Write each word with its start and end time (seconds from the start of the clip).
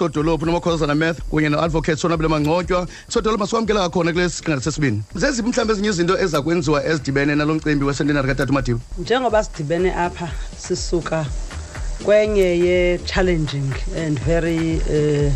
sodolophu 0.00 0.46
nomakhosana 0.46 0.94
math 0.94 1.18
kunye 1.30 1.48
no-advocate 1.48 1.96
sonabile 1.98 2.28
mangcotywa 2.28 2.86
sodolophu 3.08 3.38
masikwamkela 3.40 3.80
kakhona 3.80 4.12
kule 4.12 4.28
siqingatha 4.28 4.62
sesibini 4.64 5.02
zeziphi 5.14 5.48
mhlawumbi 5.48 5.72
ezinye 5.72 5.88
izinto 5.88 6.18
eza 6.18 6.42
kwenziwa 6.42 6.84
ezidibene 6.86 7.34
nalo 7.34 7.54
mcimbi 7.54 7.84
wesentenari 7.84 8.28
katata 8.28 8.52
madiba 8.52 8.80
njengoba 8.98 9.44
sidibene 9.44 9.94
apha 9.94 10.30
sisuka 10.58 11.26
kwenye 12.04 12.42
ye-challenging 12.42 13.72
and 14.06 14.20
very 14.20 14.76
uh, 14.76 15.32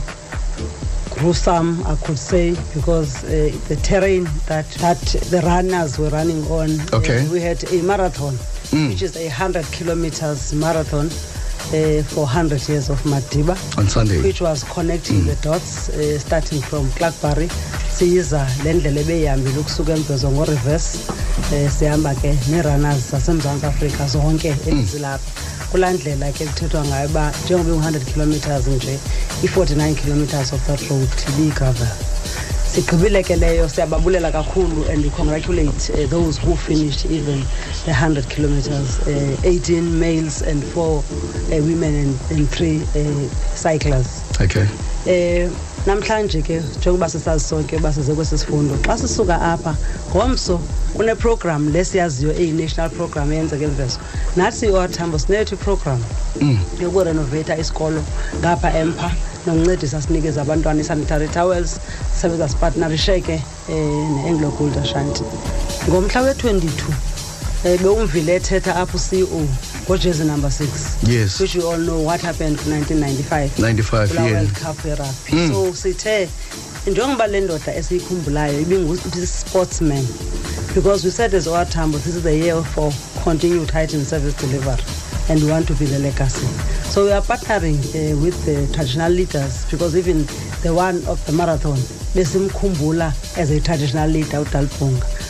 gruesome 1.19 1.83
i 1.93 1.97
could 1.97 2.19
say 2.19 2.55
because 2.75 3.25
uh, 3.27 3.53
the 3.69 3.77
terrain 3.77 4.25
that, 4.47 4.67
that 4.79 5.01
the 5.31 5.41
runners 5.41 5.99
were 5.99 6.11
running 6.11 6.47
on 6.51 6.81
Okay. 6.93 7.27
uh, 7.27 7.33
we 7.33 7.41
had 7.41 7.59
a 7.73 7.83
marathon 7.83 8.39
Mm. 8.73 8.89
which 8.89 9.03
is 9.03 9.17
a 9.17 9.29
100 9.29 9.65
kilometers 9.73 10.53
marathon 10.55 11.11
uh, 11.73 12.03
for 12.05 12.25
100 12.25 12.69
years 12.69 12.91
of 12.91 13.03
madiba. 13.05 13.57
On 13.79 13.89
sunday. 13.89 14.21
Which 14.23 14.41
was 14.41 14.65
connecting 14.65 15.25
the 15.25 15.37
dots 15.37 15.89
uh, 15.89 16.19
starting 16.19 16.61
from 16.61 16.87
clarkbury. 16.91 17.49
Siyiza 17.91 18.47
le 18.65 18.73
ndlela 18.73 19.01
ebeyihambile 19.01 19.59
ukusuka 19.59 19.93
emvezo 19.93 20.31
ngoreverse 20.31 20.99
um 21.53 21.71
sihamba 21.71 22.15
ke 22.15 22.39
nee-runners 22.51 23.11
zasemzantsi 23.11 23.67
afrika 23.67 24.07
zonke 24.07 24.57
ezilapha 24.67 25.31
kulaa 25.71 25.93
ndlela 25.93 26.33
ke 26.33 26.47
kuthethwa 26.47 26.85
ngayo 26.85 27.09
uba 27.09 27.33
njengoba 27.45 27.71
ingu-100 27.71 28.05
kilometers 28.13 28.67
nje 28.67 28.99
i-49 29.43 29.95
kilometers 29.95 30.53
of 30.53 30.67
that 30.67 30.81
road 30.91 31.09
ibiyigravel 31.29 31.89
sigqibile 32.75 33.23
ke 33.23 33.37
leyo 33.37 33.69
siyababulela 33.69 34.33
kakhulu 34.33 34.85
and 34.91 35.11
congratulate 35.13 35.91
uh, 35.91 36.07
those 36.11 36.39
who 36.39 36.57
finished 36.57 37.05
even 37.07 37.39
the 37.85 37.93
100 37.93 38.29
kilometers 38.29 38.99
uh, 39.07 39.37
18 39.45 39.99
males 40.01 40.43
and 40.43 40.65
4 40.65 40.83
uh, 40.83 41.03
women 41.63 41.95
and, 41.95 42.19
and 42.31 42.49
3 42.49 42.83
uh, 42.83 43.29
cyclers 43.55 44.23
okay 44.41 44.67
namhlanje 45.87 46.43
ke 46.43 46.63
njengoba 46.79 47.09
sisazi 47.09 47.45
sonke 47.45 47.77
uba 47.77 47.93
size 47.93 48.15
kwesi 48.15 48.39
sifundo 48.39 48.75
xa 48.87 48.99
sisuka 48.99 49.41
apha 49.41 49.77
ngomso 50.17 50.61
kuneprogram 50.97 51.73
lesiyaziyo 51.73 52.33
eyi-national 52.33 52.91
program 52.91 53.33
eyenzeka 53.33 53.65
emvezo 53.65 53.99
nathi 54.37 54.67
iwathambo 54.67 55.19
sinethu 55.19 55.55
iprogram 55.55 56.01
yokurenovata 56.81 57.59
isikolo 57.59 58.03
ngapha 58.41 58.79
empha 58.79 59.11
nokuncedisa 59.47 60.03
sinikeze 60.03 60.41
abantwana 60.41 60.81
i-sanitary 60.81 61.29
towels 61.29 61.81
sisebenza 62.15 62.49
sipartnarishe 62.49 63.21
ke 63.21 63.43
um 63.69 64.15
ne-anglo 64.17 64.51
gold 64.57 64.79
ashanti 64.79 65.23
ngomhla 65.89 66.21
we-22 66.23 66.65
um 67.65 67.79
bewumvile 67.83 68.35
ethetha 68.35 68.77
apho 68.77 68.97
uceo 68.97 69.47
ngojezi 69.87 70.25
number 70.25 70.51
six. 70.51 70.97
Yes. 71.09 71.41
which 71.41 71.55
we 71.55 71.63
all 71.63 71.79
know 71.79 72.01
what 72.01 72.21
happened 72.21 72.59
ku-1995 72.59 73.59
95 73.59 74.09
kula 74.09 74.21
yeah. 74.25 74.33
World 74.33 74.55
cup 74.55 74.77
yerugby 74.85 75.49
so 75.49 75.75
sithe 75.75 76.29
njengoba 76.87 77.27
le 77.27 77.41
ndoda 77.41 77.75
esiyikhumbulayo 77.75 78.61
ibingu-sportsman 78.61 80.07
because 80.75 81.05
we 81.05 81.11
said 81.11 81.35
as 81.35 81.47
owathambo 81.47 81.99
this 81.99 82.17
is 82.17 82.23
the 82.23 82.37
year 82.37 82.63
for 82.63 82.93
continued 83.25 83.71
heightened 83.71 84.07
service 84.07 84.35
delivery. 84.35 84.83
And 85.31 85.41
we 85.43 85.51
want 85.51 85.67
to 85.69 85.75
be 85.75 85.87
the 85.87 85.99
legacy. 86.01 86.47
So 86.91 87.05
we 87.07 87.13
are 87.13 87.23
partnering 87.23 87.79
uh, 87.95 88.15
with 88.21 88.45
the 88.45 88.67
traditional 88.75 89.11
leaders. 89.11 89.65
Because 89.71 89.97
even 89.97 90.27
the 90.63 90.75
one 90.75 90.97
of 91.07 91.25
the 91.25 91.33
marathon 91.33 91.79
besimkhumbula 92.13 93.15
as 93.39 93.51
a 93.51 93.59
traditional 93.59 94.07
leader 94.11 94.45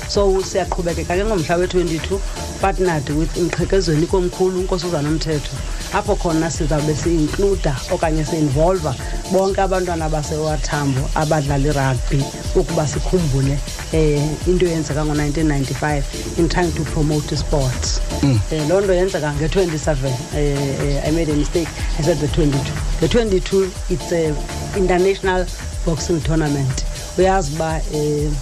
so 0.09 0.43
siyaqhubekeka 0.43 1.17
ke 1.17 1.25
ngomhla 1.25 1.57
we-22 1.57 2.19
partnered 2.61 3.09
with 3.11 3.37
imqhekezweni 3.37 4.07
komkhulu 4.07 4.61
unkosazana 4.61 5.09
umthetho 5.09 5.57
apho 5.93 6.17
khona 6.17 6.51
sizawube 6.51 6.95
si-includa 6.95 7.77
okanye 7.91 8.25
si-involva 8.25 8.95
bonke 9.33 9.61
abantwana 9.61 10.09
basewathambo 10.09 11.11
abadlala 11.15 11.69
irugby 11.69 12.25
ukuba 12.57 12.87
sikhumbule 12.87 13.59
um 13.93 14.37
into 14.47 14.67
eyenzeka 14.67 15.05
ngo-1995 15.05 16.03
in 16.39 16.49
trying 16.49 16.73
to 16.73 16.83
promote 16.85 17.37
sport 17.37 18.01
um 18.23 18.41
loo 18.69 18.81
nto 18.81 18.95
yenzeka 18.95 19.33
nge-27 19.33 19.91
uh, 20.07 21.09
i 21.09 21.11
made 21.13 21.33
a 21.33 21.37
mistake 21.37 21.69
i 21.98 22.03
said 22.03 22.19
the 22.19 22.27
22 22.27 22.59
the 23.01 23.09
22 23.09 23.70
it's 23.91 24.13
a 24.13 24.35
international 24.77 25.47
boxing 25.87 26.20
tournament. 26.20 26.85
Uyazi 27.19 27.53
uba 27.55 27.81
um 27.95 28.37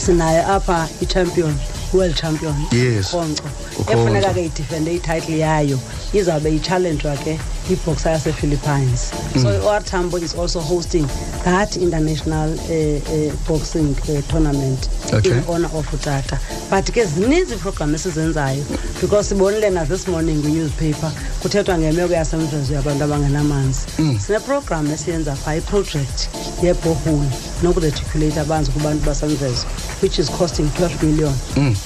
sinayo 0.00 0.46
apha 0.48 0.88
i-champion 1.02 1.54
world 1.92 2.14
champion 2.16 2.54
Yes. 2.72 3.06
Ukhonco. 3.14 3.48
efuneka 3.92 4.34
ke 4.34 4.44
idifende 4.44 4.94
ititle 4.94 5.38
yayo. 5.38 5.78
Izawube 6.12 6.54
ichallenjwa 6.56 7.16
ke 7.16 7.38
ibhoxa 7.70 8.10
yasephilippines. 8.10 9.10
So 9.42 9.48
iwartambo 9.54 10.18
is 10.22 10.34
also 10.34 10.60
hosting 10.60 11.06
that 11.44 11.76
international 11.76 12.52
uh, 12.52 12.98
uh, 13.12 13.32
boxing 13.48 13.94
uh, 14.08 14.20
tournament 14.28 14.88
Okay. 15.12 15.30
in 15.30 15.44
honor 15.48 15.70
of 15.74 15.86
utata. 15.92 16.38
But 16.70 16.84
ke 16.92 17.04
zininzi 17.04 17.54
iiprogram 17.54 17.94
esizenzayo 17.94 18.64
because 19.00 19.28
sibonile 19.28 19.70
na 19.72 19.84
this 19.84 20.06
morning 20.08 20.42
kwi-newspaper 20.42 21.12
kuthethwa 21.42 21.78
ngemeko 21.78 22.12
yasemvezo 22.14 22.74
yabantu 22.74 23.04
abangenamanzi. 23.04 23.80
Sineprogram 24.26 24.90
esiyenza 24.92 25.34
phaa 25.36 25.54
iproject 25.56 26.28
yebohole 26.62 27.28
nokureticulate 27.62 28.40
amanzi 28.40 28.70
kubantu 28.70 29.06
basemvezo 29.06 29.66
which 30.02 30.18
is 30.18 30.28
costing 30.30 30.68
12 30.70 31.02
million 31.02 31.34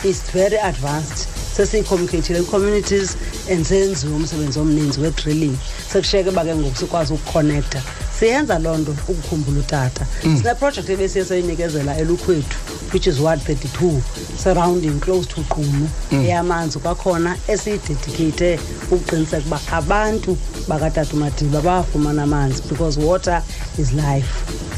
is 0.04 0.22
very 0.32 0.56
advanced. 0.56 1.28
Sesiyicommunicatile 1.54 2.42
kwi-communities 2.42 3.16
and 3.50 3.64
senziwe 3.66 4.14
umsebenzi 4.14 4.58
omninzi 4.58 5.00
we-drilling. 5.00 5.56
Sekushiyeke 5.92 6.28
uba 6.28 6.44
ke 6.44 6.54
ngoku 6.54 6.76
sikwazi 6.76 7.12
ukuconnecta. 7.12 7.82
Siyenza 8.18 8.58
loo 8.58 8.76
nto 8.76 8.90
ukukhumbula 9.08 9.60
utata. 9.60 10.06
Sineprojekthi 10.22 10.92
ebesiye 10.92 11.24
seyinikezela 11.24 11.96
elukhwethu 11.98 12.58
which 12.92 13.06
is 13.06 13.18
ward 13.18 13.40
32 13.40 14.00
surrounding 14.38 15.00
close 15.00 15.26
to 15.28 15.40
qunu 15.40 15.88
eyamanzi 16.12 16.78
kwakhona 16.78 17.36
esiyidedicate 17.48 18.58
ukuqiniseka 18.90 19.46
uba 19.46 19.60
abantu 19.72 20.36
bakatata 20.68 21.16
madiba 21.16 21.60
bayafumana 21.60 22.22
amanzi 22.22 22.62
because 22.68 23.00
water 23.00 23.42
is 23.78 23.92
life. 23.92 24.28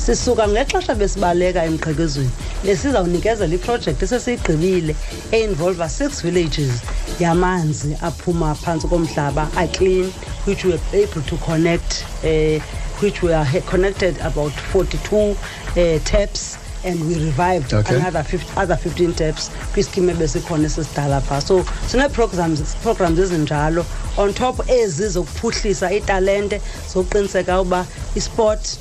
Sisuka 0.07 0.49
ngexesha 0.49 0.95
besibaleka 0.95 1.65
emqhekezweni. 1.65 2.31
Besizawunikezela 2.65 3.55
iprojekthi 3.55 4.05
esesiyigqibile 4.05 4.95
einvolva 5.33 5.89
six 5.89 6.23
villages 6.23 6.73
yamanzi 7.21 7.97
aphuma 8.03 8.55
phantsi 8.55 8.87
komhlaba 8.89 9.49
aclean 9.57 10.13
which 10.47 10.65
we 10.65 10.71
were 10.71 10.81
able 11.03 11.23
to 11.23 11.37
connect 11.39 12.05
uh, 12.25 12.61
which 13.03 13.23
we 13.23 13.33
are 13.35 13.61
connected 13.67 14.17
about 14.21 14.53
42 14.53 15.17
uh, 15.17 15.99
taps 16.05 16.57
and 16.85 17.01
we 17.09 17.15
revived 17.17 17.75
Okay. 17.75 17.97
another 17.97 18.23
50, 18.23 18.53
other 18.57 18.77
15 18.77 19.13
taps 19.15 19.51
kwiskim 19.75 20.11
ebesikhona 20.11 20.67
esisidala 20.67 21.21
phaa 21.21 21.41
so 21.41 21.65
sineeprograms 21.91 22.77
programs 22.83 23.19
ezinjalo. 23.19 23.85
On 24.17 24.33
top 24.33 24.71
ezi 24.71 25.09
zokuphuhlisa 25.09 25.93
italente 25.93 26.61
zokuqiniseka 26.95 27.61
uba 27.61 27.87
isport 28.15 28.79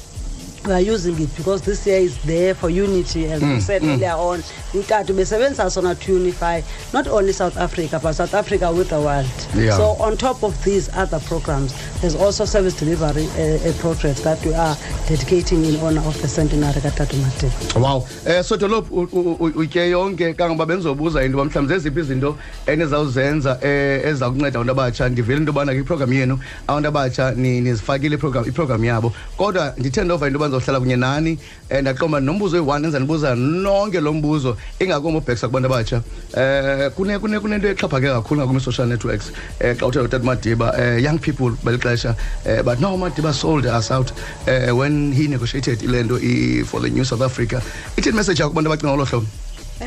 we 0.66 0.74
are 0.74 0.82
using 0.82 1.20
it 1.22 1.30
because 1.38 1.62
this 1.62 1.86
year 1.88 2.00
is 2.00 2.18
there 2.24 2.54
for 2.56 2.70
unity 2.70 3.26
as 3.28 3.42
mm, 3.42 3.56
we 3.56 3.60
said 3.62 3.82
mm. 3.82 3.94
earlier 3.94 4.12
on. 4.18 4.42
Utata 4.74 5.14
besebenzisa 5.14 5.70
sona 5.72 5.96
to 5.96 6.14
unify 6.14 6.62
not 6.94 7.08
only 7.08 7.32
south 7.34 7.58
africa 7.58 8.00
but 8.02 8.14
south 8.14 8.34
africa 8.34 8.72
with 8.72 8.90
the 8.90 9.00
world. 9.00 9.26
Yeah. 9.56 9.78
so 9.78 9.96
on 10.04 10.18
top 10.18 10.44
of 10.44 10.54
these 10.64 10.90
other 10.96 11.20
programs 11.20 11.74
there's 12.02 12.16
also 12.16 12.46
service 12.46 12.74
delivery 12.80 13.28
uh, 13.38 13.70
a 13.70 13.74
projects 13.80 14.22
that 14.22 14.44
we 14.46 14.54
are 14.54 14.76
dedicating 15.08 15.64
in 15.66 15.76
honor 15.78 16.02
of 16.02 16.20
the 16.22 16.28
centenary 16.28 16.82
katatu 16.82 17.16
madiba 17.18 17.80
wow. 17.80 18.06
Eh 18.26 18.42
sodolophu 18.44 18.92
u- 18.96 19.10
u- 19.12 19.38
u- 19.40 19.60
utye 19.62 19.90
yonke 19.90 20.34
kangoba 20.34 20.66
bendizobuza 20.66 21.24
into 21.24 21.38
uba 21.38 21.46
mhlawumbi 21.46 21.74
zeziphi 21.74 22.00
izinto 22.00 22.38
enizawuzenza 22.68 23.60
eh, 23.62 24.02
eziza 24.06 24.30
kunceda 24.30 24.60
abantu 24.60 24.72
abatsha? 24.72 25.10
Ndivile 25.10 25.38
into 25.38 25.50
yobana 25.52 25.72
kwiprogram 25.74 26.14
yenu 26.14 26.40
abantu 26.68 26.88
abatsha 26.88 27.32
ni- 27.32 27.62
nizifakile 27.62 28.16
iprogram 28.16 28.48
iprogram 28.48 28.86
yabo. 28.86 29.14
Kodwa 29.38 29.74
ndithe 29.78 30.04
ndova 30.04 30.28
into 30.28 30.40
yoba 30.40 30.48
ndizohlala 30.58 30.80
kunye 30.80 30.96
nani 30.96 31.38
um 31.72 31.82
ndaqomba 31.82 32.20
nombuzo 32.20 32.58
oyi-one 32.58 32.86
enza 32.88 33.00
ndibuza 33.00 33.36
nonke 33.36 34.00
lo 34.02 34.14
mbuzo. 34.14 34.58
Ingakumbi 34.80 35.18
ubhekisa 35.18 35.48
kubantu 35.48 35.68
abatsha. 35.68 36.02
Um 36.38 36.90
kune 36.96 37.20
kune 37.20 37.40
kunento 37.40 37.68
exhaphake 37.68 38.08
kakhulu 38.08 38.42
ngakumbi 38.42 38.62
social 38.62 38.88
networks. 38.88 39.32
Um 39.62 39.76
xa 39.78 39.86
uthe 39.86 40.00
utata 40.00 40.24
madiba 40.24 40.72
um 40.78 41.00
young 41.00 41.20
people 41.20 41.52
beli 41.64 41.78
xesha 41.78 42.16
um 42.46 42.64
but 42.66 42.80
no 42.80 42.98
madiba 42.98 43.34
sold 43.34 43.66
us 43.66 43.92
out 43.92 44.12
um 44.48 44.78
when 44.78 45.12
he 45.14 45.28
negotiated 45.28 45.82
ile 45.84 46.04
nto 46.04 46.18
i- 46.20 46.64
for 46.64 46.82
the 46.82 46.90
new 46.90 47.04
south 47.06 47.22
africa. 47.22 47.62
Ithini 47.98 48.16
message 48.16 48.40
yakho 48.40 48.50
kubantu 48.50 48.70
abacinga 48.72 48.92
ngolo 48.94 49.06
hlobo 49.06 49.26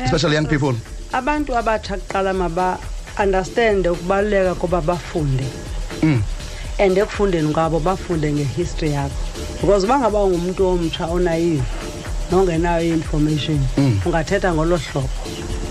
especially 0.05 0.35
young 0.35 0.45
people. 0.47 0.75
abantu 1.13 1.55
abatsha 1.57 1.97
kuqala 1.97 2.33
maba-understande 2.33 3.89
ukubaluleka 3.89 4.55
koba 4.55 4.81
bafunde. 4.81 5.43
Mm. 6.03 6.21
and 6.79 6.97
ekufundeni 6.97 7.53
kwabo 7.53 7.79
bafunde 7.79 8.31
ngehistory 8.33 8.91
yakho 8.91 9.15
because 9.61 9.83
uba 9.83 9.99
ngaba 9.99 10.23
ungumntu 10.23 10.67
omtsha 10.67 11.07
onayive 11.07 11.63
nongenayo 12.31 12.83
i-information 12.87 13.59
ungathetha 14.05 14.53
ngolo 14.53 14.77
hlobo. 14.77 15.09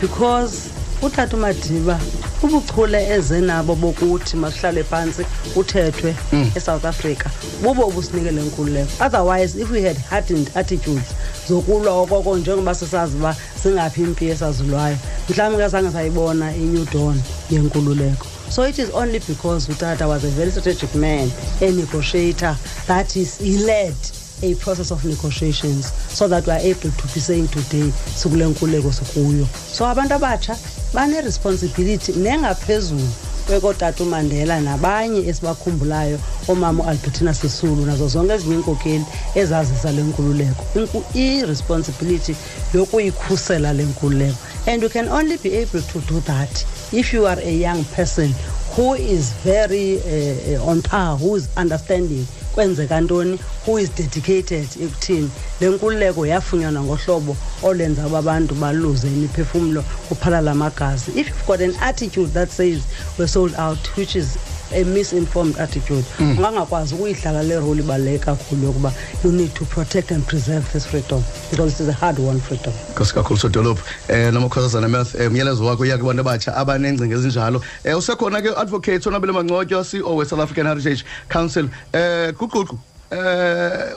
Because 0.00 0.70
utata 1.02 1.36
umadiba 1.36 2.00
ubuchule 2.42 3.08
eze 3.08 3.40
nabo 3.40 3.74
bokuthi 3.74 4.36
masihlale 4.36 4.84
phantsi 4.84 5.22
uthethwe 5.56 6.14
esouth 6.56 6.84
africa 6.84 7.30
bubo 7.62 7.86
obusinike 7.86 8.30
le 8.30 8.42
nkululeko. 8.42 9.04
Otherwise 9.04 9.56
if 9.56 9.70
we 9.70 9.82
had 9.82 9.96
hardened 9.96 10.50
attitudes 10.54 11.14
zokulwa 11.48 11.92
okoko 11.92 12.36
njengoba 12.38 12.74
sisazi 12.74 13.16
uba 13.16 13.36
singaphi 13.62 14.02
impi 14.02 14.26
esazulwayo 14.26 14.96
mhlawumbi 15.28 15.62
ke 15.62 15.68
zange 15.68 15.90
sayibona 15.90 16.56
i-new 16.56 16.84
dawn 16.84 17.20
yenkululeko. 17.50 18.26
So 18.50 18.62
it 18.62 18.78
is 18.78 18.90
only 18.90 19.18
because 19.20 19.68
utata 19.68 20.06
was 20.08 20.24
a 20.24 20.28
very 20.28 20.50
strategic 20.50 20.94
man 20.94 21.30
a 21.60 21.70
negotiator 21.70 22.56
that 22.86 23.16
is 23.16 23.38
he 23.38 23.58
led 23.58 23.94
a 24.42 24.54
process 24.54 24.90
of 24.90 25.04
negotiations 25.04 25.92
so 25.92 26.28
that 26.28 26.46
we 26.46 26.52
are 26.52 26.60
able 26.60 26.90
to 26.90 27.02
be 27.14 27.20
saying 27.20 27.48
today 27.48 27.90
sikule 28.14 28.46
nkululeko 28.46 28.92
sikuyo. 28.92 29.46
So 29.72 29.86
abantu 29.86 30.14
abatsha 30.14 30.56
baneresponsibility 30.94 32.12
nengaphezulu 32.12 33.08
kwekotata 33.48 34.02
umandela 34.04 34.60
nabanye 34.60 35.20
esibakhumbulayo 35.28 36.18
oomama 36.48 36.84
ualbertina 36.84 37.34
sisulu 37.34 37.86
nazo 37.86 38.08
zonke 38.08 38.32
ezinye 38.34 38.54
iinkokeli 38.54 39.04
ezazisa 39.34 39.92
le 39.92 40.02
nkululeko. 40.02 40.62
Inku- 40.76 41.04
i-responsibility 41.14 42.34
yokuyikhusela 42.74 43.72
le 43.72 43.84
nkululeko. 43.84 44.36
And 44.66 44.82
you 44.82 44.88
can 44.90 45.08
only 45.08 45.36
be 45.38 45.50
able 45.62 45.80
to 45.80 45.98
do 46.00 46.20
that 46.20 46.64
if 46.92 47.12
you 47.14 47.26
are 47.26 47.40
a 47.40 47.50
young 47.52 47.84
person 47.84 48.34
who 48.76 48.94
is 48.94 49.32
very 49.44 49.96
uh, 49.98 50.68
on 50.70 50.82
par 50.82 51.16
who 51.16 51.36
is 51.36 51.48
understanding 51.56 52.26
kwenzeka 52.58 53.00
ntoni? 53.00 53.38
Who 53.66 53.78
is 53.78 53.88
dedicated 53.90 54.68
ekuthini? 54.82 55.30
Le 55.60 55.68
nkululeko 55.70 56.26
yafunyanwa 56.26 56.82
ngohlobo 56.82 57.36
olenza 57.62 58.06
uba 58.06 58.18
abantu 58.18 58.54
baluze 58.54 59.06
imiphefumlo 59.08 59.84
kuphalala 60.08 60.50
amagazi 60.50 61.10
if 61.10 61.28
you've 61.28 61.46
got 61.46 61.60
an 61.60 61.74
attitude 61.80 62.32
that 62.32 62.50
says 62.50 62.82
we're 63.18 63.28
sold 63.28 63.54
out 63.54 63.78
which 63.96 64.16
is 64.16 64.36
a 64.72 64.84
misinformed 64.84 65.58
attitude. 65.58 66.04
Ungangakwazi 66.20 66.94
ukuyidlala 66.94 67.42
le 67.42 67.60
role 67.60 67.80
ibaluleke 67.80 68.24
kakhulu 68.24 68.66
yokuba 68.66 68.92
you 69.24 69.32
need 69.32 69.54
to 69.54 69.64
protect 69.64 70.10
and 70.10 70.26
preserve 70.26 70.72
this 70.72 70.86
freedom 70.86 71.22
because 71.50 71.74
it 71.74 71.80
is 71.80 71.88
a 71.88 71.92
hard 71.92 72.18
won 72.18 72.40
freedom. 72.40 72.72
Nkosi 72.92 73.14
kakhulu 73.14 73.38
sodolophu 73.38 73.82
um 74.08 74.34
nomakhosazana 74.34 74.88
math 74.88 75.14
um 75.14 75.26
umyalezo 75.26 75.64
wakho 75.64 75.82
uya 75.82 75.98
kubantu 75.98 76.20
abatsha 76.20 76.56
abanengcinga 76.56 77.16
ezinjalo. 77.16 77.62
Um 77.84 77.98
usekhona 77.98 78.42
ke 78.42 78.48
u-advocate 78.48 79.08
onabele 79.08 79.32
mangcotyo 79.32 79.84
ceo 79.84 80.16
we-south 80.16 80.40
african 80.40 80.66
heritage 80.66 81.04
council. 81.28 81.68
Um 81.94 82.32
guququ 82.32 82.78
um 83.10 83.18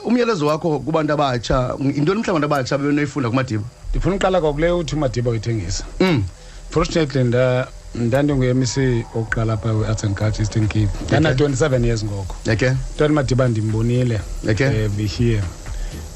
umyalezo 0.04 0.46
wakho 0.46 0.78
kubantu 0.78 1.12
abatsha 1.12 1.76
yintoni 1.78 2.20
mhlawumbi 2.20 2.30
abantu 2.30 2.46
abatsha 2.46 2.78
bebenoyifunda 2.78 3.30
kumadiba? 3.30 3.64
Ndifuna 3.90 4.16
uqala 4.16 4.40
kwakule 4.40 4.70
uthi 4.70 4.94
umadiba 4.94 5.30
uyithengisa 5.30 5.84
um 6.00 6.24
fortunately 6.70 7.24
nda 7.24 7.68
ndandingu-mc 7.94 9.04
wokuqala 9.14 9.52
apha 9.52 9.72
we-arts 9.72 10.04
and 10.04 10.16
culture 10.16 10.42
eastern 10.42 10.68
cape. 10.68 10.88
Ndana-27 11.08 11.84
years 11.84 12.04
ngoko. 12.04 12.36
Okay. 12.52 12.70
Tata 12.96 13.12
madiba 13.12 13.48
ndimbonile 13.48 14.20
Okay. 14.50 14.66
eh, 14.66 14.90
behere 14.90 15.42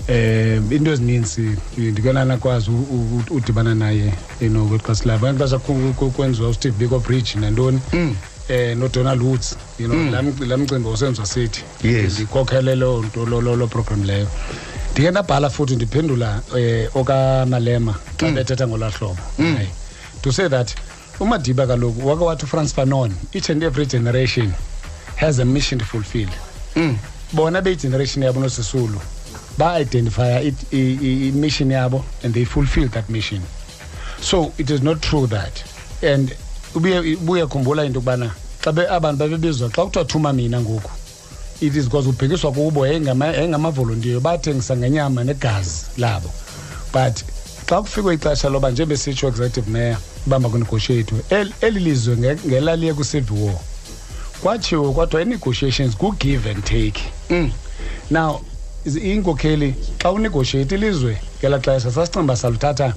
um 0.09 0.73
into 0.73 0.93
ezininzi 0.93 1.57
ndikela 1.77 2.25
nakwazi 2.25 2.71
u- 2.71 2.75
u- 2.91 3.23
u- 3.31 3.35
udibana 3.37 3.75
naye 3.75 4.13
you 4.41 4.49
know 4.49 4.67
kweli 4.69 4.83
xesha 4.83 5.05
labo 5.05 5.27
ngexesha 5.33 5.59
ku- 5.59 5.95
ku- 5.99 6.11
kwenziwa 6.11 6.49
usteve 6.49 6.77
biko 6.79 6.99
bridge 6.99 7.35
nantoni? 7.41 7.81
Mm. 7.93 8.17
eh 8.49 8.77
nodonald 8.77 9.23
woods 9.23 9.57
you 9.79 9.89
know 9.89 10.11
laa 10.11 10.23
mc- 10.23 10.47
laa 10.47 10.57
mcimbi 10.57 10.89
wasenziwa 10.89 11.27
sithi. 11.27 11.65
Yes. 11.85 12.13
ndikhokhele 12.15 12.75
loo 12.75 13.03
nto 13.03 13.27
lo- 13.27 13.41
lo 13.41 13.57
lo 13.57 13.67
program 13.67 14.05
leyo. 14.05 14.27
Ndike 14.93 15.11
ndabhala 15.11 15.51
futhi 15.51 15.77
ndiphendula 15.77 16.41
um 16.55 16.87
okamalema 17.01 17.95
xa 18.21 18.31
bethetha 18.31 18.67
ngolaa 18.69 18.91
hlobo 18.91 19.19
naye 19.39 19.69
to 20.23 20.33
say 20.33 20.49
that 20.49 20.71
umadiba 21.21 21.67
kaloku 21.67 22.09
wake 22.09 22.25
wathi 22.25 22.45
ufrance 22.45 22.75
fanon 22.75 23.13
each 23.33 23.51
and 23.51 23.63
every 23.63 23.87
generation 23.87 24.53
has 25.17 25.39
a 25.39 25.45
mission 25.45 25.79
to 25.79 25.85
fulfill. 25.85 26.29
Um 26.77 26.99
bona 27.33 27.63
beyigeneration 27.63 28.23
yabo 28.25 28.41
nosisulu 28.41 29.01
ba-identifya 29.59 30.43
it- 30.43 30.73
i- 30.73 30.99
i- 31.03 31.29
i-mission 31.29 31.71
yabo 31.71 32.05
and 32.23 32.35
they 32.35 32.45
fulfill 32.45 32.89
that 32.89 33.09
mission. 33.09 33.43
So 34.21 34.53
it 34.59 34.71
is 34.71 34.83
not 34.83 35.01
true 35.01 35.27
that. 35.27 35.65
And 36.03 36.35
ubuye 36.75 37.17
ubuye 37.17 37.47
khumbula 37.47 37.85
into 37.87 38.01
yokubana 38.01 38.31
xa 38.63 38.73
be- 38.73 38.87
abantu 38.89 39.19
babebizwa 39.19 39.71
xa 39.71 39.85
kuthiwa 39.85 40.05
thuma 40.05 40.33
mina 40.33 40.61
ngoku 40.61 40.91
it 41.61 41.75
is 41.75 41.85
because 41.87 42.07
ubhekiswa 42.09 42.53
kubo 42.53 42.87
yayingamavolontiyo 42.87 44.21
bathengisa 44.21 44.77
ngenyama 44.77 45.25
negazi 45.25 45.87
labo. 45.97 46.31
But 46.93 47.23
xa 47.67 47.83
kufikwe 47.83 48.15
ixesha 48.15 48.49
loba 48.49 48.71
njebesitsho 48.71 49.29
executive 49.29 49.71
mayor 49.71 49.97
uba 50.27 50.39
makunegotiatwe 50.39 51.19
el- 51.31 51.53
eli 51.61 51.81
lizwe 51.81 52.17
nge- 52.17 52.39
ngelaliye 52.49 52.95
kwi-civil 52.95 53.39
war 53.45 53.55
kwatshiwo 54.43 54.93
kwathiwa 54.93 55.23
i-negotiations 55.23 55.97
ku-give 55.97 56.51
and 56.51 56.65
take. 56.65 57.01
Um 57.31 57.53
now 58.11 58.41
iz- 58.87 58.97
iinkokheli 59.05 59.75
xa 59.99 60.11
unegotiate 60.13 60.75
ilizwe 60.75 61.19
ngelaa 61.41 61.59
xesha 61.59 61.91
sasicinga 61.93 62.37
saluthatha 62.37 62.95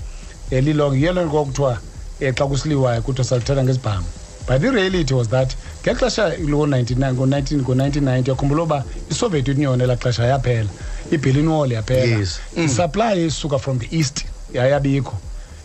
um 0.51 0.57
lilonke 0.59 0.97
yiyo 0.97 1.13
loo 1.13 1.23
nto 1.25 1.31
kwakuthiwa 1.31 1.79
um 2.21 2.33
xa 2.35 2.45
kusiliwayo 2.47 3.01
kuthiwa 3.01 3.25
saluthatha 3.25 3.63
ngesibhamu. 3.63 4.05
But 4.47 4.63
i-reality 4.63 5.13
was 5.13 5.27
that 5.29 5.55
ngexesha 5.83 6.29
ngo-1990 6.39 8.29
yakhumbula 8.29 8.63
uba 8.63 8.83
isoviet 9.11 9.47
union 9.47 9.81
elaa 9.81 9.95
xesha 9.95 10.23
yaphela 10.25 10.69
iberlin 11.11 11.47
wall 11.47 11.71
yaphela. 11.71 12.17
Yes. 12.19 12.39
Mm. 12.57 12.65
isupply 12.65 13.25
isuka 13.25 13.59
from 13.59 13.79
the 13.79 13.97
east 13.97 14.25
yayabikho. 14.53 15.13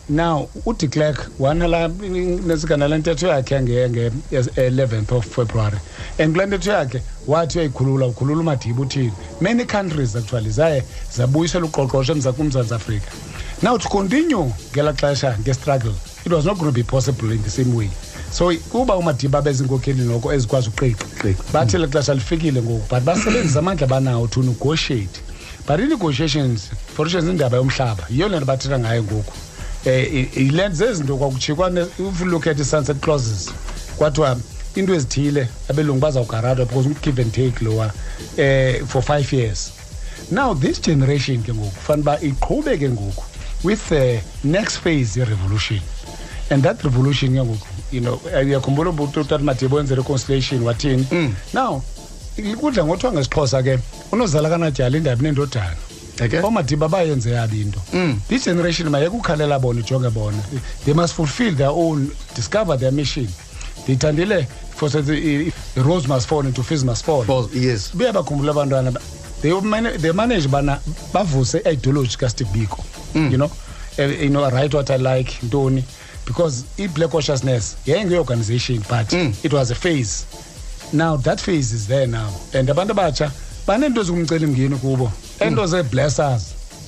Now 0.09 0.47
ude 0.65 0.87
klerk 0.87 1.29
wanala 1.39 1.87
nesikana 1.87 2.87
ntetho 2.97 3.27
yakhe 3.27 3.61
nge-11th 3.61 5.11
of 5.11 5.25
february. 5.25 5.77
And 6.19 6.33
kule 6.33 6.45
ntetho 6.45 6.71
yakhe 6.71 7.01
wathi 7.27 7.57
uyayikhulula 7.59 8.05
ukhulula 8.07 8.41
umadiba 8.41 8.81
uthini? 8.81 9.11
Many 9.41 9.65
countries 9.65 10.15
actually 10.15 10.49
zaye 10.49 10.83
zabuyisela 11.13 11.65
uqoqosho 11.65 12.13
emza- 12.13 12.33
kumzantsi 12.33 12.73
afrika. 12.73 13.11
Now 13.61 13.77
to 13.77 13.89
continue 13.89 14.51
ngelaa 14.73 14.93
xesha 14.93 15.37
nge-struggle 15.39 15.93
it 16.25 16.31
was 16.31 16.45
not 16.45 16.57
going 16.57 16.71
to 16.71 16.75
be 16.75 16.83
possible 16.83 17.31
in 17.31 17.41
the 17.43 17.49
same 17.49 17.73
way. 17.75 17.89
So 18.31 18.51
kuba 18.71 18.95
umadiba 18.95 19.41
bezinkokheli 19.41 20.01
noko 20.05 20.33
ezikwazi 20.33 20.69
uqiqa 20.69 21.05
Qiqa. 21.21 21.43
bathi 21.53 21.77
le 21.77 21.87
xesha 21.87 22.13
lifikile 22.13 22.61
ngoku 22.61 22.85
but 22.89 23.03
basebenzisa 23.03 23.59
amandla 23.59 23.87
banawo 23.87 24.27
to 24.29 24.41
negotiate. 24.43 25.21
But 25.67 25.79
i-negotiations 25.79 26.69
for 26.93 27.05
instance 27.05 27.27
indaba 27.29 27.57
yomhlaba 27.57 28.03
yiyo 28.09 28.29
le 28.29 28.37
nto 28.37 28.45
bathetha 28.45 28.79
ngayo 28.79 29.03
ngoku. 29.03 29.33
Um 29.85 29.91
yile 30.35 30.69
zezinto 30.69 31.17
kwakutshikwa 31.17 31.69
ne- 31.69 31.81
if 31.81 32.19
you 32.21 32.25
look 32.25 32.47
at 32.47 32.59
i-sunset 32.59 32.97
clauses 32.99 33.49
kwathiwa 33.97 34.37
into 34.75 34.95
ezithile 34.95 35.47
abelungu 35.69 35.99
bazawugaradwa 35.99 36.65
because 36.65 36.89
give 37.01 37.21
and 37.21 37.31
take 37.31 37.65
lowa 37.65 37.91
um 38.37 38.87
for 38.87 39.01
five 39.01 39.33
years. 39.33 39.71
Now 40.31 40.53
this 40.55 40.81
generation 40.81 41.43
ke 41.43 41.53
ngoku 41.53 41.81
fanele 41.81 42.01
uba 42.01 42.21
iqhube 42.21 42.77
ke 42.77 42.89
ngoku 42.89 43.23
with 43.63 43.89
the 43.89 44.21
next 44.43 44.77
phase 44.77 45.19
ye-revolution. 45.19 45.79
And 46.49 46.63
that 46.63 46.83
revolution 46.83 47.31
ke 47.33 47.39
ngoku 47.45 47.67
you 47.91 48.01
know 48.01 48.19
eh, 48.33 48.45
uyakhumbula 48.47 48.89
uba 48.89 49.03
utata 49.03 49.37
madiba 49.37 49.75
wenze 49.77 49.95
reconciliation 49.95 50.63
wathini? 50.63 51.05
Now 51.53 51.83
kudla 52.61 52.85
ngothiwa 52.85 53.13
ngesixhosa 53.13 53.63
ke 53.63 53.79
unozala 54.11 54.49
kanatyala 54.49 54.97
indaba 54.97 55.21
nendodana 55.23 55.75
Okay. 56.21 56.39
oomadiba 56.41 56.87
bayenze 56.89 57.31
yabi 57.31 57.61
into. 57.61 57.79
Mm. 57.93 58.19
this 58.27 58.45
generation 58.45 58.89
mayekukhalela 58.89 59.59
bona 59.59 59.81
ijonge 59.81 60.09
bona. 60.13 60.41
They 60.85 60.93
must 60.93 61.13
fulfill 61.13 61.53
their 61.55 61.69
own 61.71 62.11
discover 62.35 62.77
their 62.77 62.91
mission. 62.91 63.27
Ndiyithandile 63.83 64.47
for 64.75 64.89
the, 64.89 65.01
the 65.75 65.81
rose 65.83 66.07
must 66.07 66.27
fall 66.27 66.45
into 66.45 66.63
fees 66.63 66.83
must 66.83 67.03
fall. 67.05 67.23
Falls, 67.23 67.53
yes. 67.53 67.91
Buyabakhumbula 67.93 68.51
abantwana 68.51 68.91
ba- 68.93 69.01
they 69.41 69.51
mana- 69.61 69.97
they 69.97 70.11
manage 70.13 70.47
bana 70.49 70.79
bavuse 71.13 71.61
i-ideology 71.65 72.17
kasteve 72.17 72.49
biko 72.53 72.83
you 73.31 73.37
know? 73.37 73.51
Eh, 73.97 74.23
you 74.23 74.29
know 74.29 74.49
right 74.49 74.73
what 74.73 74.89
i 74.89 74.97
like 74.97 75.31
ntoni? 75.43 75.83
Because 76.25 76.63
i-black 76.79 77.11
consciousness 77.11 77.75
yayingeyorganization 77.85 78.79
but 78.89 79.07
Mm. 79.13 79.33
it 79.45 79.53
was 79.53 79.71
a 79.71 79.75
phase. 79.75 80.25
Now 80.93 81.17
that 81.17 81.39
phase 81.41 81.73
is 81.73 81.87
there 81.87 82.07
now 82.07 82.29
and 82.53 82.69
abantu 82.69 82.91
abatsha 82.93 83.31
baneento 83.67 84.01
ezingumcelimngeni 84.01 84.75
kubo. 84.79 85.11
Ento 85.39 85.67
zee-blessers 85.67 86.43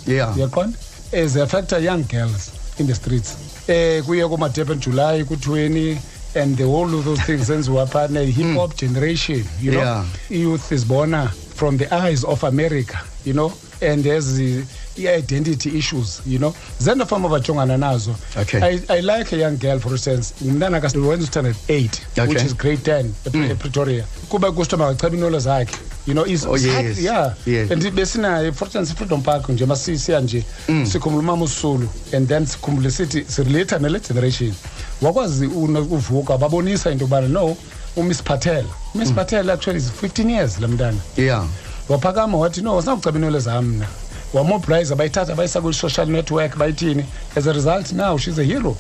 yeah. 0.08 0.38
Uyaqonda 0.38 0.78
ezi-affecta 1.12 1.78
young 1.80 2.04
girls 2.08 2.52
in 2.80 2.88
the 2.88 2.96
streets. 2.96 3.36
Eh 3.68 4.04
kuye 4.04 4.28
kumadurban 4.28 4.80
july 4.80 5.24
kuthiweni 5.24 5.98
and 6.36 6.58
the 6.58 6.64
whole 6.64 6.94
of 7.00 7.06
those 7.06 7.22
things 7.22 7.50
enziwa 7.50 7.88
phaa 7.88 8.08
ne-hip 8.08 8.56
hop 8.56 8.76
generation 8.76 9.44
you 9.62 9.72
know? 9.72 9.82
Yeah. 9.82 10.06
i-youth 10.30 10.72
is 10.72 10.86
born 10.86 11.28
from 11.56 11.78
the 11.78 11.88
eyes 11.96 12.24
of 12.24 12.44
america 12.44 12.98
you 13.26 13.34
know? 13.34 13.52
And 13.82 14.04
there's 14.04 14.36
the 14.38 14.64
i-identity 14.98 15.78
issues 15.78 16.22
you 16.26 16.40
know? 16.40 16.54
Zento 16.80 17.06
fama 17.08 17.30
bajongana 17.30 17.78
nazo. 17.78 18.16
Okay. 18.38 18.60
I, 18.62 18.80
i 18.90 19.00
like 19.02 19.32
a 19.34 19.38
young 19.38 19.58
girl 19.58 19.80
for 19.80 19.92
instance 19.92 20.34
umntana 20.42 20.82
kawenza 20.82 21.28
standard 21.28 21.56
8 21.68 21.90
Okay. 22.18 22.28
which 22.28 22.44
is 22.44 22.54
grade 22.54 22.82
10 22.84 23.06
mm. 23.34 23.52
epretoria 23.52 24.04
kuba 24.30 24.52
kusithiwa 24.52 24.80
makacheba 24.88 25.16
iinolo 25.16 25.40
zakhe 25.40 25.76
you 26.08 26.14
know 26.14 26.24
is 26.26 26.46
Oh, 26.46 26.56
yes. 26.56 27.00
yeah. 27.00 27.34
Yes. 27.46 27.72
and 27.72 27.82
besinayo 27.84 28.54
for 28.54 28.66
instance 28.66 28.92
i-freedom 28.92 29.22
park 29.22 29.50
nje 29.50 29.66
masisiya 29.66 30.20
nje 30.22 30.44
sikhumbula 30.92 31.24
umama 31.24 31.46
usulu 31.46 31.90
and 32.14 32.28
then 32.28 32.46
sikhumbule 32.46 32.92
sithi 32.92 33.24
sirelata 33.28 33.80
nale 33.80 34.00
generation. 34.00 34.54
Wakwazi 35.02 35.46
una- 35.48 35.80
uvuka 35.80 36.38
babonisa 36.38 36.92
into 36.92 37.06
yobana 37.06 37.28
no 37.28 37.58
umiss 37.96 38.22
patel 38.24 38.66
umiss 38.96 39.12
patel 39.12 39.50
actually 39.50 39.78
is 39.78 39.92
15 40.02 40.30
years 40.30 40.60
la 40.60 40.68
mntana. 40.68 40.98
Yeah. 41.18 41.46
Waphakama 41.90 42.38
wathi 42.38 42.62
no 42.62 42.82
sinakuceba 42.82 43.18
inwele 43.20 43.40
zam 43.40 43.66
mna. 43.66 43.86
Wamobilize 44.34 44.96
bayithatha 44.96 45.36
bayisa 45.36 45.62
kwi-social 45.62 46.08
network 46.08 46.58
bayithini. 46.58 47.06
As 47.36 47.48
a 47.48 47.54
result 47.54 47.92
now 47.94 48.18
she's 48.18 48.40
a 48.40 48.44
hero. 48.44 48.76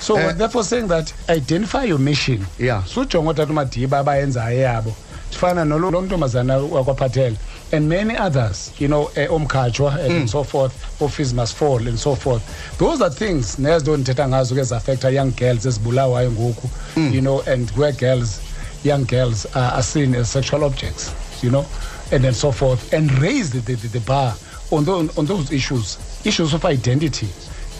So 0.00 0.16
Eh. 0.16 0.26
we're 0.26 0.32
therefore 0.38 0.64
saying 0.64 0.88
that 0.88 1.12
identify 1.28 1.84
your 1.84 1.98
mission. 1.98 2.46
Yeah. 2.58 2.84
sujonga 2.86 3.30
otata 3.30 3.52
umadiba 3.52 3.98
abayenzayo 3.98 4.60
yabo 4.60 4.94
sifana 5.30 5.64
nolo 5.64 5.90
lo 5.90 6.00
ntombazana 6.02 6.56
wakwaphathela 6.58 7.36
and 7.72 7.88
many 7.88 8.16
others 8.16 8.72
you 8.78 8.86
know 8.88 9.10
eh, 9.14 9.32
omkhatshwa 9.32 9.94
and 10.00 10.10
Mm. 10.12 10.28
so 10.28 10.44
forth 10.44 10.72
ofees 11.00 11.32
must 11.34 11.54
fall 11.56 11.88
and 11.88 11.98
so 11.98 12.14
forth 12.16 12.42
those 12.78 13.04
are 13.04 13.14
things 13.14 13.58
nezinto 13.58 13.96
ndithetha 13.96 14.28
ngazo 14.28 14.54
ke 14.54 14.62
zaffecta 14.62 15.10
young 15.10 15.30
girls 15.36 15.66
ezibulawayo 15.66 16.32
ngoku 16.32 16.68
Mm. 16.96 17.14
you 17.14 17.20
know 17.20 17.42
and 17.46 17.70
where 17.76 17.92
girls 17.92 18.40
young 18.84 19.04
girls 19.06 19.46
are, 19.54 19.72
are 19.74 19.82
seen 19.82 20.14
as 20.14 20.28
sexual 20.32 20.64
objects 20.64 21.10
you 21.42 21.50
know 21.50 21.64
and 22.12 22.22
then 22.24 22.34
so 22.34 22.52
forth 22.52 22.92
and 22.94 23.10
raise 23.22 23.50
the, 23.50 23.60
the, 23.60 23.74
the, 23.74 23.88
the 23.88 24.00
bar 24.00 24.34
on 24.70 24.84
those, 24.84 25.18
on 25.18 25.26
those 25.26 25.52
issues 25.54 25.98
issues 26.24 26.54
of 26.54 26.64
identity 26.64 27.28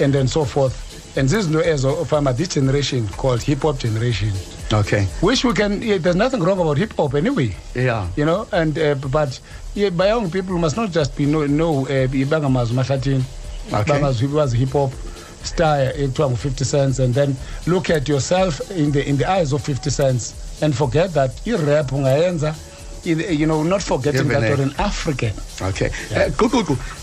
and 0.01 0.13
then 0.15 0.29
so 0.29 0.45
forth 0.45 0.75
and 1.17 1.29
this 1.29 1.47
zizinto 1.47 1.63
ezo 1.63 2.05
fama 2.07 2.33
this 2.33 2.49
generation 2.49 3.09
called 3.17 3.43
hip 3.43 3.63
hop 3.63 3.79
generation. 3.79 4.33
Okay. 4.73 5.05
Which 5.21 5.45
we 5.45 5.53
can 5.53 5.83
yeah, 5.83 5.99
there's 5.99 6.17
nothing 6.17 6.43
wrong 6.43 6.61
about 6.61 6.79
hip 6.79 6.93
hop 6.97 7.15
anyway. 7.15 7.55
Yeah. 7.75 8.07
You 8.17 8.25
know 8.25 8.47
and 8.53 8.79
uh, 8.79 8.95
but 8.95 9.41
yeah, 9.75 9.91
by 9.91 10.09
young 10.09 10.31
people 10.31 10.59
must 10.59 10.77
not 10.77 10.91
just 10.93 11.17
be 11.17 11.27
no 11.27 11.47
no 11.47 11.83
uh, 11.87 12.07
bangamazi 12.27 12.73
mahlathini 12.75 13.25
Okay. 13.73 13.93
bangazi 13.93 14.27
bazi 14.27 14.57
hip 14.57 14.73
hop 14.73 14.93
star 15.45 15.81
ekuthiwa 15.81 16.31
ngu-50 16.31 16.65
cents 16.71 16.99
and 17.01 17.15
then 17.15 17.37
look 17.67 17.91
at 17.91 18.09
yourself 18.09 18.61
in 18.71 18.93
the 18.93 19.09
in 19.09 19.17
the 19.17 19.25
eyes 19.25 19.53
of 19.53 19.63
50 19.63 19.91
cents 19.91 20.35
and 20.63 20.75
forget 20.75 21.13
that 21.13 21.31
i-rap 21.47 21.93
ungayenza 21.93 22.55
you 23.05 23.47
know 23.47 23.63
not 23.65 23.83
forgetting 23.83 24.29
that 24.29 24.43
you're 24.43 24.63
an 24.63 24.75
african 24.79 25.33
okay. 25.63 25.91
Eh 26.13 26.31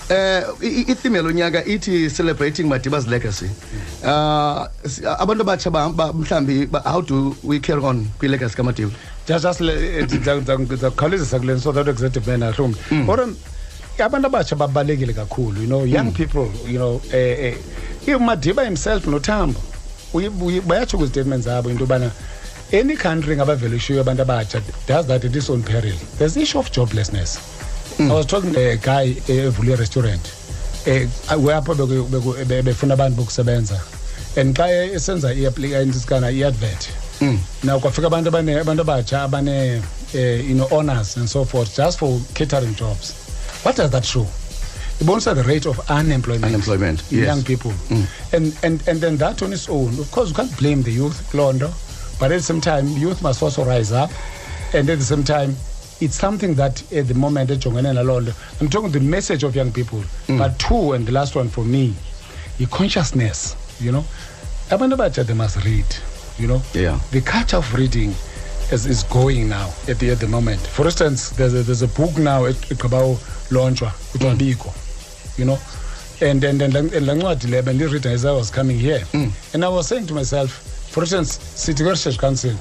eh 0.09 0.43
i- 0.61 0.65
i- 0.81 0.85
itheme 0.91 1.21
lonyaka 1.21 1.65
ithi 1.65 2.09
celebrating 2.09 2.67
madiba's 2.67 3.07
legacy. 3.07 3.49
Uh 4.03 4.67
si- 4.87 5.01
abantu 5.05 5.41
abatsha 5.43 5.71
ba- 5.71 5.89
ba- 5.89 6.13
mhlambi 6.13 6.65
ba- 6.71 6.81
how 6.85 7.01
do 7.01 7.35
we 7.43 7.59
carry 7.59 7.81
on 7.83 8.07
kwi 8.19 8.27
legacy 8.27 8.55
kamadiba? 8.55 8.91
Just 9.27 9.43
just 9.43 9.61
ndizakhawulezisa 9.61 11.39
kule 11.39 11.59
so 11.59 11.71
that 11.71 11.87
executive 11.87 12.27
man 12.31 12.43
ahlumle 12.43 12.77
or 13.07 13.27
abantu 13.99 14.27
abatsha 14.27 14.55
babalulekile 14.55 15.13
kakhulu 15.13 15.61
you 15.61 15.67
know 15.67 15.85
young 15.85 16.11
people 16.11 16.47
you 16.67 16.77
know 16.77 17.01
eh 17.13 17.53
eh. 18.07 18.15
Umadiba 18.15 18.63
himself 18.63 19.05
nothambo 19.07 19.59
uyi- 20.13 20.29
uyi- 20.41 20.61
bayatsho 20.61 20.97
kwistatement 20.97 21.43
zabo 21.43 21.69
into 21.69 21.83
yobana 21.83 22.11
any 22.71 22.95
country 22.95 23.35
ngabavele 23.35 23.75
ishiyo 23.77 24.01
abantu 24.01 24.21
abatsha 24.21 24.61
does 24.87 25.05
that 25.07 25.23
at 25.25 25.35
its 25.35 25.49
own 25.49 25.63
peril 25.63 25.95
there's 26.17 26.33
the 26.33 26.41
issue 26.41 26.59
of 26.59 26.71
joblessness. 26.71 27.39
I 27.99 28.13
was 28.13 28.25
talking 28.27 28.53
to 28.53 28.59
a 28.59 28.77
guy 28.77 29.13
evule 29.27 29.73
irestaurant 29.73 30.21
eh 30.85 31.07
wapho 31.29 31.73
beku- 31.75 32.07
beku- 32.09 32.47
be- 32.47 32.61
befuna 32.61 32.93
abantu 32.95 33.15
bokusebenza. 33.23 33.79
And 34.37 34.55
xa 34.55 34.67
esenza 34.93 35.33
iapplikantisikana 35.33 36.31
i-advert. 36.31 36.89
Now 37.63 37.79
kwafika 37.79 38.07
abantu 38.07 38.29
abane 38.29 38.59
abantu 38.61 38.81
abatsha 38.83 39.23
abane 39.27 39.81
eh, 40.13 40.47
you 40.47 40.55
know 40.55 40.67
honors 40.71 41.17
and 41.17 41.27
so 41.29 41.43
forth 41.45 41.75
just 41.75 41.97
for 41.99 42.19
catering 42.35 42.75
jobs. 42.75 43.13
What 43.63 43.75
does 43.77 43.89
that 43.91 44.05
show? 44.05 44.27
Ibonisa 44.99 45.33
the 45.35 45.43
rate 45.43 45.65
of 45.67 45.79
unemployment, 45.89 46.45
Unemployment, 46.45 47.03
in 47.11 47.19
yes. 47.19 47.27
young 47.27 47.43
people. 47.43 47.73
And, 48.31 48.55
and 48.63 48.81
and 48.87 48.99
then 49.01 49.17
that 49.17 49.41
on 49.41 49.53
its 49.53 49.69
own 49.69 49.97
of 49.99 50.11
course 50.11 50.29
you 50.29 50.35
can't 50.35 50.55
blame 50.57 50.81
the 50.83 50.91
youth 50.91 51.31
londo 51.33 51.71
but 52.19 52.31
at 52.31 52.37
the 52.37 52.43
same 52.43 52.61
time 52.61 52.87
youth 52.87 53.21
must 53.21 53.41
also 53.43 53.63
rise 53.63 53.91
up. 53.91 54.09
And 54.73 54.89
at 54.89 54.99
the 54.99 55.05
same 55.05 55.23
time 55.23 55.55
it's 55.99 56.15
something 56.15 56.53
that 56.55 56.81
at 56.93 57.07
the 57.07 57.13
moment 57.13 57.49
ejongene 57.49 57.93
naloo 57.93 58.21
nto 58.21 58.33
i'm 58.61 58.69
talking 58.69 58.91
the 58.91 58.99
message 58.99 59.43
of 59.43 59.55
young 59.55 59.71
people. 59.71 59.99
Mm. 60.27 60.37
But 60.37 60.57
two 60.59 60.93
and 60.93 61.05
the 61.05 61.11
last 61.11 61.35
one 61.35 61.49
for 61.49 61.63
me 61.65 61.93
yi-consciousness 62.59 63.55
you 63.79 63.91
know. 63.91 64.03
Abantu 64.69 64.95
abatsha 64.95 65.23
they 65.25 65.33
must 65.33 65.57
read 65.65 65.85
you 66.39 66.47
know. 66.47 66.61
Yeah. 66.73 66.99
the 67.11 67.21
culture 67.21 67.57
of 67.57 67.73
reading 67.73 68.13
is, 68.71 68.85
is 68.85 69.03
going 69.03 69.47
now 69.49 69.69
at 69.87 69.97
the, 69.99 70.11
at 70.11 70.19
the 70.19 70.27
moment. 70.27 70.59
For 70.59 70.85
instance 70.85 71.29
there's 71.29 71.53
a, 71.53 71.63
there's 71.63 71.81
a 71.81 71.87
book 71.87 72.17
now 72.17 72.43
egqiba 72.43 73.17
launchwa 73.49 73.87
mm. 73.91 74.11
kuthiwa 74.11 74.35
biko 74.35 74.73
you 75.37 75.45
know. 75.45 75.57
And 76.19 76.43
and 76.43 76.61
and 76.61 76.75
and 76.75 77.05
la 77.07 77.13
ncwadi 77.13 77.47
le 77.47 77.61
bendirida 77.61 78.11
as 78.11 78.25
i 78.25 78.31
was 78.31 78.49
coming 78.51 78.79
here. 78.79 79.05
Mm. 79.13 79.31
And 79.53 79.63
i 79.65 79.67
was 79.69 79.87
saying 79.87 80.07
to 80.07 80.13
myself 80.13 80.76
for 80.97 81.03
instance 81.03 81.39
sithi 81.55 81.83
kwe-research 81.83 82.17
council 82.17 82.55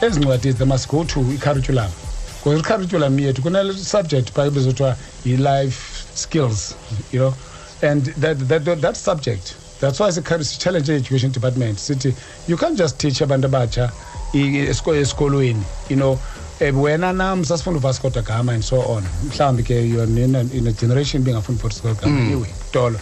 ezi 0.00 0.20
ncwadi 0.20 0.52
they 0.52 0.66
must 0.66 0.88
go 0.88 1.04
to 1.04 1.20
i-curriculum 1.20 1.90
because 2.36 2.60
i-curriculum 2.60 3.18
yethu 3.18 3.42
kune-subject 3.42 4.32
phaa 4.32 4.46
ebezothiwa 4.46 4.96
yi-life 5.24 5.78
skills 6.14 6.74
you 7.12 7.18
know? 7.20 7.34
And 7.82 8.04
that, 8.04 8.38
that, 8.48 8.64
that, 8.64 8.80
that 8.80 8.96
subject 8.96 9.54
that's 9.80 10.00
why 10.00 10.10
challenge 10.58 10.88
education 10.88 11.32
department. 11.32 11.78
Sithi 11.78 12.14
you 12.48 12.56
can't 12.56 12.78
just 12.78 12.98
teach 12.98 13.20
abantu 13.20 13.46
abatsha 13.46 13.92
esikolweni 14.32 15.62
you 15.90 15.96
know? 15.96 16.18
Wena 16.60 17.12
nam 17.12 17.44
sasifunda 17.44 17.80
uvasco 17.80 18.10
da 18.10 18.22
gama 18.22 18.52
and 18.52 18.64
so 18.64 18.80
on. 18.80 19.02
Mhlawumbi 19.02 19.64
ke 19.64 19.70
you're 19.70 20.04
in 20.04 20.66
a, 20.68 20.72
generation 20.72 21.22
bengafuni 21.22 21.58
uvasco 21.58 21.94
da 21.94 22.00
gama. 22.00 22.20
Mm. 22.20 22.26
Anyway 22.26 22.61
tolo 22.72 22.98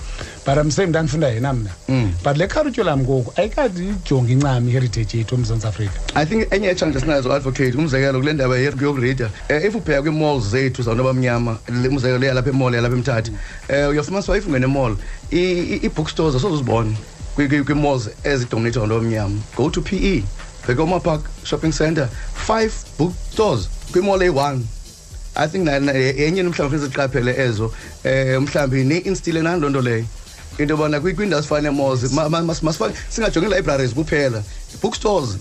but 0.46 0.56
i'm 0.58 0.70
saying 0.70 0.88
ndandifunda 0.90 1.28
yena 1.28 1.52
mna. 1.52 1.70
But 2.24 2.36
le 2.36 2.46
curriculum 2.48 3.00
ngoku 3.00 3.32
ayikade 3.36 3.80
ijonge 3.88 4.32
incam 4.32 4.68
iheritage 4.68 5.18
yethu 5.18 5.34
emzantsi 5.34 5.66
afrika. 5.66 6.00
I 6.14 6.24
think 6.26 6.52
enye 6.52 6.68
echallenges 6.70 7.02
sinazo 7.02 7.32
advocate 7.32 7.74
umzekelo 7.78 8.20
kule 8.20 8.32
ndaba 8.32 8.58
ye- 8.58 8.64
yokurida 8.82 9.30
um 9.50 9.56
if 9.66 9.74
ubheka 9.74 10.02
kwii-malls 10.02 10.44
zethu 10.50 10.82
zabantu 10.82 11.02
abamnyama 11.08 11.58
le 11.82 11.88
umzekelo 11.88 12.26
yalapha 12.26 12.50
emall 12.50 12.74
yalapha 12.74 12.96
emthatha 12.96 13.30
um 13.68 13.90
uyafumanisa 13.90 14.32
uba 14.32 14.38
if 14.38 14.46
ungene 14.46 14.66
mall 14.66 14.96
ii-bookstores 15.32 16.34
asozuzibona 16.36 16.92
kwii-malls 17.36 18.08
ezidominate 18.24 18.76
abantu 18.78 18.94
abamnyama. 18.94 19.36
Go 19.56 19.70
to 19.70 19.80
p 19.80 19.96
e 19.96 20.24
bheka 20.66 20.82
umapark 20.82 21.22
shopping 21.44 21.72
center 21.72 22.08
five 22.34 22.72
bookstores 22.98 23.68
kwimall 23.92 24.22
eyi-one. 24.22 24.60
I 25.36 25.46
think 25.48 25.64
na- 25.64 25.78
na- 25.80 25.92
yenye 25.92 26.42
mhlawumbi 26.42 26.78
funeka 26.78 26.86
siqaphele 26.92 27.34
ezo 27.38 27.72
um 28.04 28.44
mhlawumbi 28.44 28.84
ni-instile 28.84 29.42
nani 29.42 29.60
loo 29.60 29.70
nto 29.70 29.80
leyo? 29.82 30.04
Into 30.58 30.74
yobana 30.74 30.98
kwi- 31.00 31.14
kwiindawo 31.14 31.42
zifana 31.42 31.70
nemalls 31.70 32.12
ma- 32.12 32.28
ma- 32.28 32.40
mas- 32.42 32.62
masifake 32.62 32.94
singajongi 33.08 33.48
libraries 33.54 33.94
kuphela. 33.94 34.42
Bookstores 34.82 35.36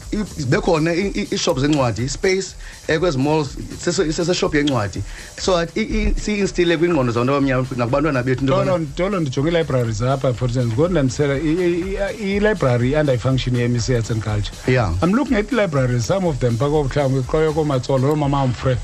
bekhona 0.47 0.93
iishop 0.93 1.59
zencwadi 1.59 2.03
ispace 2.03 2.47
um 2.89 2.99
kwezi 2.99 3.17
malls 3.17 3.47
sese- 3.85 4.11
seseshop 4.13 4.55
yencwadi. 4.55 5.01
So 5.41 5.53
that 5.65 5.77
kwiingqondo 5.77 6.13
siyi-instile 6.21 6.77
kwingqondo 6.77 7.11
zabantu 7.11 7.33
abamnyama 7.33 7.67
nakubantwana 7.77 8.23
bethu 8.23 8.41
into 8.41 8.53
tolo 8.53 8.65
yobana 8.65 8.85
tolo 8.95 9.19
ndijonge 9.19 9.49
ii-libraries 9.49 10.01
apha 10.01 10.33
for 10.33 10.47
instance 10.49 10.73
ngoku 10.75 10.91
ndandisela 10.91 11.37
i-library 12.19 12.89
i-underfunction 12.91 13.55
ye-mc 13.55 13.89
arts 13.95 14.11
and 14.11 14.23
culture. 14.23 14.51
Yeah. 14.67 14.93
i'm 15.03 15.13
looking 15.13 15.37
at 15.37 15.51
i-libraries 15.53 16.05
some 16.07 16.27
of 16.27 16.39
them 16.39 16.57
phako 16.57 16.83
mhlawumbi 16.83 17.21
qoyo 17.27 17.53
koomatsolo 17.53 18.07
noomama 18.07 18.47
mfre 18.47 18.77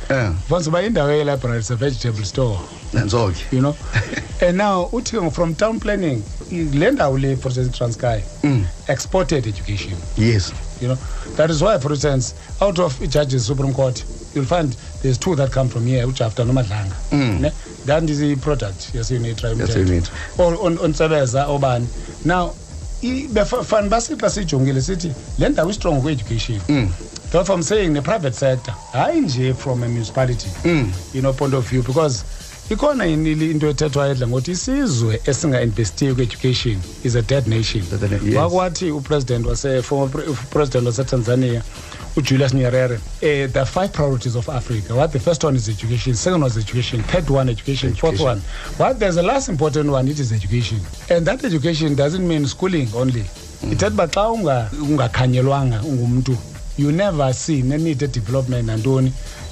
fanise 0.49 0.69
uba 0.69 0.81
indawo 0.83 1.11
yelibrary 1.11 1.59
is 1.59 1.71
a 1.71 1.75
vegetable 1.75 2.25
store. 2.25 2.59
Nantso 2.93 3.31
ke. 3.31 3.55
You 3.55 3.59
know? 3.61 3.75
And 4.47 4.57
now 4.57 4.89
uthi 4.91 5.31
from 5.31 5.55
town 5.55 5.79
planning 5.79 6.23
le 6.63 6.91
ndawo 6.91 7.17
le 7.17 7.35
for 7.35 7.49
instance 7.51 7.77
transkay 7.77 8.21
exported 8.87 9.47
education. 9.47 9.97
Yes. 10.17 10.51
You 10.81 10.87
know 10.89 10.97
that 11.37 11.49
is 11.49 11.61
why 11.61 11.77
for 11.79 11.91
instance 11.91 12.33
out 12.61 12.79
of 12.79 12.99
judges 13.09 13.45
supreme 13.45 13.73
court 13.73 14.03
you'll 14.33 14.45
find 14.45 14.75
there's 15.01 15.17
two 15.17 15.35
that 15.35 15.51
come 15.51 15.69
from 15.69 15.85
here 15.87 16.05
ujafta 16.07 16.43
nomadlanga. 16.45 16.93
Ne? 17.41 17.51
That 17.85 18.03
is 18.09 18.19
the 18.19 18.35
product 18.35 18.93
yasiyunitra 18.93 19.55
Yase-UNITRA. 19.57 20.11
ontsebeza 20.37 21.47
obani. 21.47 21.87
Now 22.25 22.53
i- 23.03 23.27
befa- 23.31 23.63
fani 23.63 23.89
basixa 23.89 24.29
siyijongile 24.29 24.81
sithi 24.81 25.11
le 25.39 25.49
ndawo 25.49 25.69
istrong 25.69 26.01
kwi-education 26.01 26.59
therefore 27.31 27.55
i'm 27.55 27.63
saying 27.63 27.89
ne-private 27.93 28.35
sector 28.35 28.73
hayi 28.93 29.21
nje 29.21 29.53
from 29.53 29.83
a 29.83 29.87
municipality 29.87 30.47
you 31.13 31.21
know 31.21 31.33
point 31.33 31.53
of 31.53 31.69
view 31.69 31.81
because 31.83 32.23
ikhona 32.69 33.05
in- 33.05 33.25
ili- 33.27 33.51
into 33.51 33.67
ethethwayo 33.69 34.11
edla 34.11 34.27
ngokuthi 34.27 34.51
isizwe 34.51 35.21
esinga-investiyo 35.25 36.15
kwi-education 36.15 36.77
is 37.03 37.15
a 37.15 37.21
dead 37.21 37.47
nation? 37.47 37.83
Dead 37.89 38.01
nation, 38.11 38.27
yes. 38.27 38.35
wakwathi 38.37 38.91
upresident 38.91 39.45
wase 39.45 39.81
former 39.81 40.09
pre- 40.11 40.33
president 40.49 40.85
wasetanzania 40.85 41.61
ujulius 42.15 42.53
nyerere 42.53 42.99
eh, 43.21 43.49
there 43.51 43.59
are 43.61 43.65
five 43.65 43.87
priorities 43.89 44.35
of 44.35 44.49
africa 44.49 44.93
what 44.95 45.11
the 45.11 45.19
first 45.19 45.43
one 45.43 45.57
is 45.57 45.69
education 45.69 46.15
second 46.15 46.41
one 46.43 46.51
is 46.51 46.57
education 46.57 47.03
third 47.03 47.29
one 47.29 47.51
education, 47.51 47.93
fourth 47.95 48.13
Education. 48.15 48.27
one. 48.27 48.41
What 48.77 48.99
there's 48.99 49.17
a 49.17 49.21
last 49.23 49.49
important 49.49 49.89
one 49.89 50.11
it 50.11 50.19
is 50.19 50.31
education. 50.31 50.79
And 51.09 51.25
that 51.27 51.43
education 51.43 51.95
doesn't 51.95 52.27
mean 52.27 52.47
schooling 52.47 52.87
only. 52.95 53.25
Ithetha 53.71 53.87
uba 53.93 54.07
xa 54.07 54.29
unga- 54.31 54.69
ungakhanyelwanga 54.81 55.81
ungumntu 55.83 56.37
you 56.77 56.91
never 56.91 57.33
see 57.33 57.61
neneeded 57.61 58.11
development 58.11 58.67
nantoni. 58.67 59.11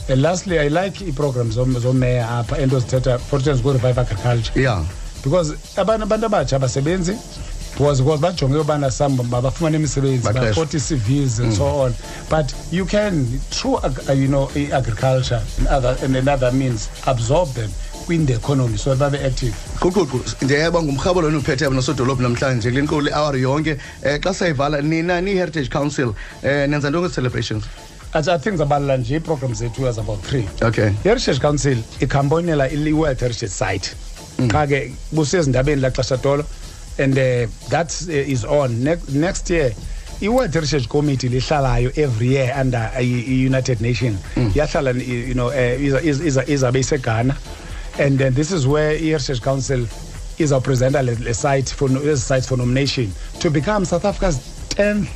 And 0.09 0.21
lastly 0.21 0.59
i 0.59 0.67
like 0.67 1.01
ii-program 1.01 1.51
zomeya 1.51 2.29
apha 2.29 2.57
ento 2.57 2.79
zithetha 2.79 3.19
for 3.19 3.39
instance 3.39 3.61
ku-revive 3.61 4.01
agriculture. 4.01 4.61
Yeah. 4.61 4.85
Because 5.23 5.53
abantu 5.77 6.03
abantu 6.03 6.25
abatsha 6.25 6.55
abasebenzi 6.55 7.17
because 7.73 8.01
because 8.01 8.21
bajonge 8.21 8.57
ubana 8.63 8.91
some 8.91 9.17
mabafumane 9.17 9.75
imisebenzi 9.77 10.23
ba-40 10.23 10.79
cvs 10.79 11.39
and 11.39 11.53
so 11.53 11.65
on. 11.65 11.93
But 12.29 12.53
you 12.71 12.85
can 12.85 13.25
through 13.49 13.75
uh, 13.77 14.13
you 14.13 14.27
know 14.27 14.49
i-agriculture 14.55 15.41
and 15.57 15.67
other 15.67 15.97
and 16.01 16.15
another 16.15 16.51
means 16.51 16.89
absorb 17.07 17.49
them 17.53 17.71
in 18.09 18.25
the 18.25 18.35
economy 18.35 18.77
so 18.77 18.95
that 18.95 19.11
babe 19.11 19.25
active. 19.25 19.55
Quququ 19.79 20.21
ndiyeba 20.41 20.83
ngumrhabo 20.83 21.21
lona 21.21 21.37
uphethe 21.37 21.69
nosodolophu 21.69 22.21
namhlanje 22.21 22.71
kule 22.71 22.81
nkulu 22.81 23.09
ihour 23.09 23.37
yonke. 23.37 23.77
Um 24.05 24.19
xa 24.21 24.33
sayivala 24.33 24.81
nina 24.81 25.21
ni-heritage 25.21 25.69
council 25.69 26.09
um 26.43 26.69
nenza 26.69 26.89
ntoni 26.89 27.09
celebrations 27.09 27.63
I, 28.15 28.37
think 28.37 28.57
zabalula 28.57 28.97
nje 28.97 29.15
ii-programs 29.15 29.57
zethu 29.57 29.87
as 29.87 29.97
about 29.97 30.21
three. 30.21 30.45
Okay. 30.61 30.87
I-heritage 31.03 31.39
council 31.39 31.77
ikhamponyela 31.99 32.69
i-world 32.71 33.19
heritage 33.19 33.51
site. 33.51 33.95
Qha 34.37 34.67
ke 34.67 34.91
busezindabeni 35.11 35.81
laxesha 35.81 36.17
tolo 36.17 36.43
and 36.99 37.17
uh, 37.17 37.47
that 37.69 37.89
uh, 38.07 38.13
is 38.33 38.45
on. 38.45 38.83
Next, 38.83 39.09
next 39.09 39.49
year 39.49 39.71
i-world 40.21 40.53
heritage 40.53 40.87
committee 40.89 41.29
lihlalayo 41.29 41.91
every 41.97 42.27
year 42.27 42.53
under 42.61 42.77
uh, 42.95 42.99
i-united 42.99 43.81
nation 43.81 44.17
yahlala 44.55 44.91
i- 44.93 45.27
you 45.29 45.33
know 45.33 45.47
uh, 45.47 45.55
iza- 45.87 46.01
iza- 46.01 46.23
iza- 46.23 46.45
izabe 46.47 46.79
iseghana. 46.79 47.35
And 47.99 48.17
then 48.19 48.33
this 48.33 48.51
is 48.51 48.65
where 48.67 48.91
i-heritage 48.91 49.41
council 49.41 49.87
izawupresenta 50.37 51.01
le, 51.03 51.33
site 51.33 51.69
for 51.73 51.89
ezi 51.89 52.47
for 52.47 52.57
nomination. 52.57 53.11
To 53.39 53.49
become 53.49 53.85
south 53.85 54.05
africa's 54.05 54.37
10th 54.69 55.07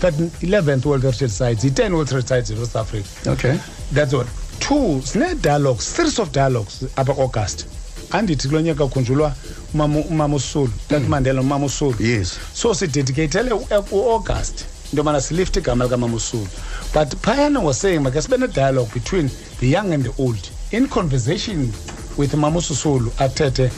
11th 0.00 0.84
world 0.86 1.02
heritage 1.02 1.30
sites 1.30 1.64
i-10 1.64 1.92
world 1.92 2.10
heritage 2.10 2.28
sites 2.28 2.50
in 2.50 2.56
south 2.56 2.76
africa. 2.76 3.30
Okay. 3.30 3.58
That's 3.92 4.12
what 4.12 4.26
two 4.60 5.00
sine-dialogues 5.02 5.84
series 5.84 6.18
of 6.18 6.32
dialogues 6.32 6.82
apha 6.96 7.12
august. 7.18 7.66
Andithi 8.10 8.48
kulo 8.48 8.60
nyaka 8.60 8.86
kukhunjulwa 8.86 9.34
umama 9.74 10.36
usulu 10.36 10.72
tati 10.88 11.04
mm. 11.04 11.08
mandela 11.08 11.40
umama 11.40 11.66
usulu 11.66 11.96
yes. 12.00 12.38
So 12.54 12.70
it's 12.70 12.80
dedicated 12.80 13.30
sidedicatele 13.32 13.84
uaugust 13.90 14.64
into 14.92 14.96
yobana 14.96 15.20
silifte 15.20 15.60
igama 15.60 15.84
likamama 15.84 16.16
usulu 16.16 16.48
but 16.94 17.16
phayana 17.22 17.60
was 17.60 17.80
saying 17.80 18.00
make 18.00 18.22
sibe 18.22 18.36
ne-dialogue 18.36 18.92
between 18.94 19.30
the 19.60 19.66
young 19.66 19.92
and 19.92 20.04
the 20.04 20.22
old. 20.22 20.50
In 20.70 20.88
conversation 20.88 21.72
with 22.16 22.34
mama 22.34 22.58
ususulu 22.58 23.12
athethe 23.18 23.70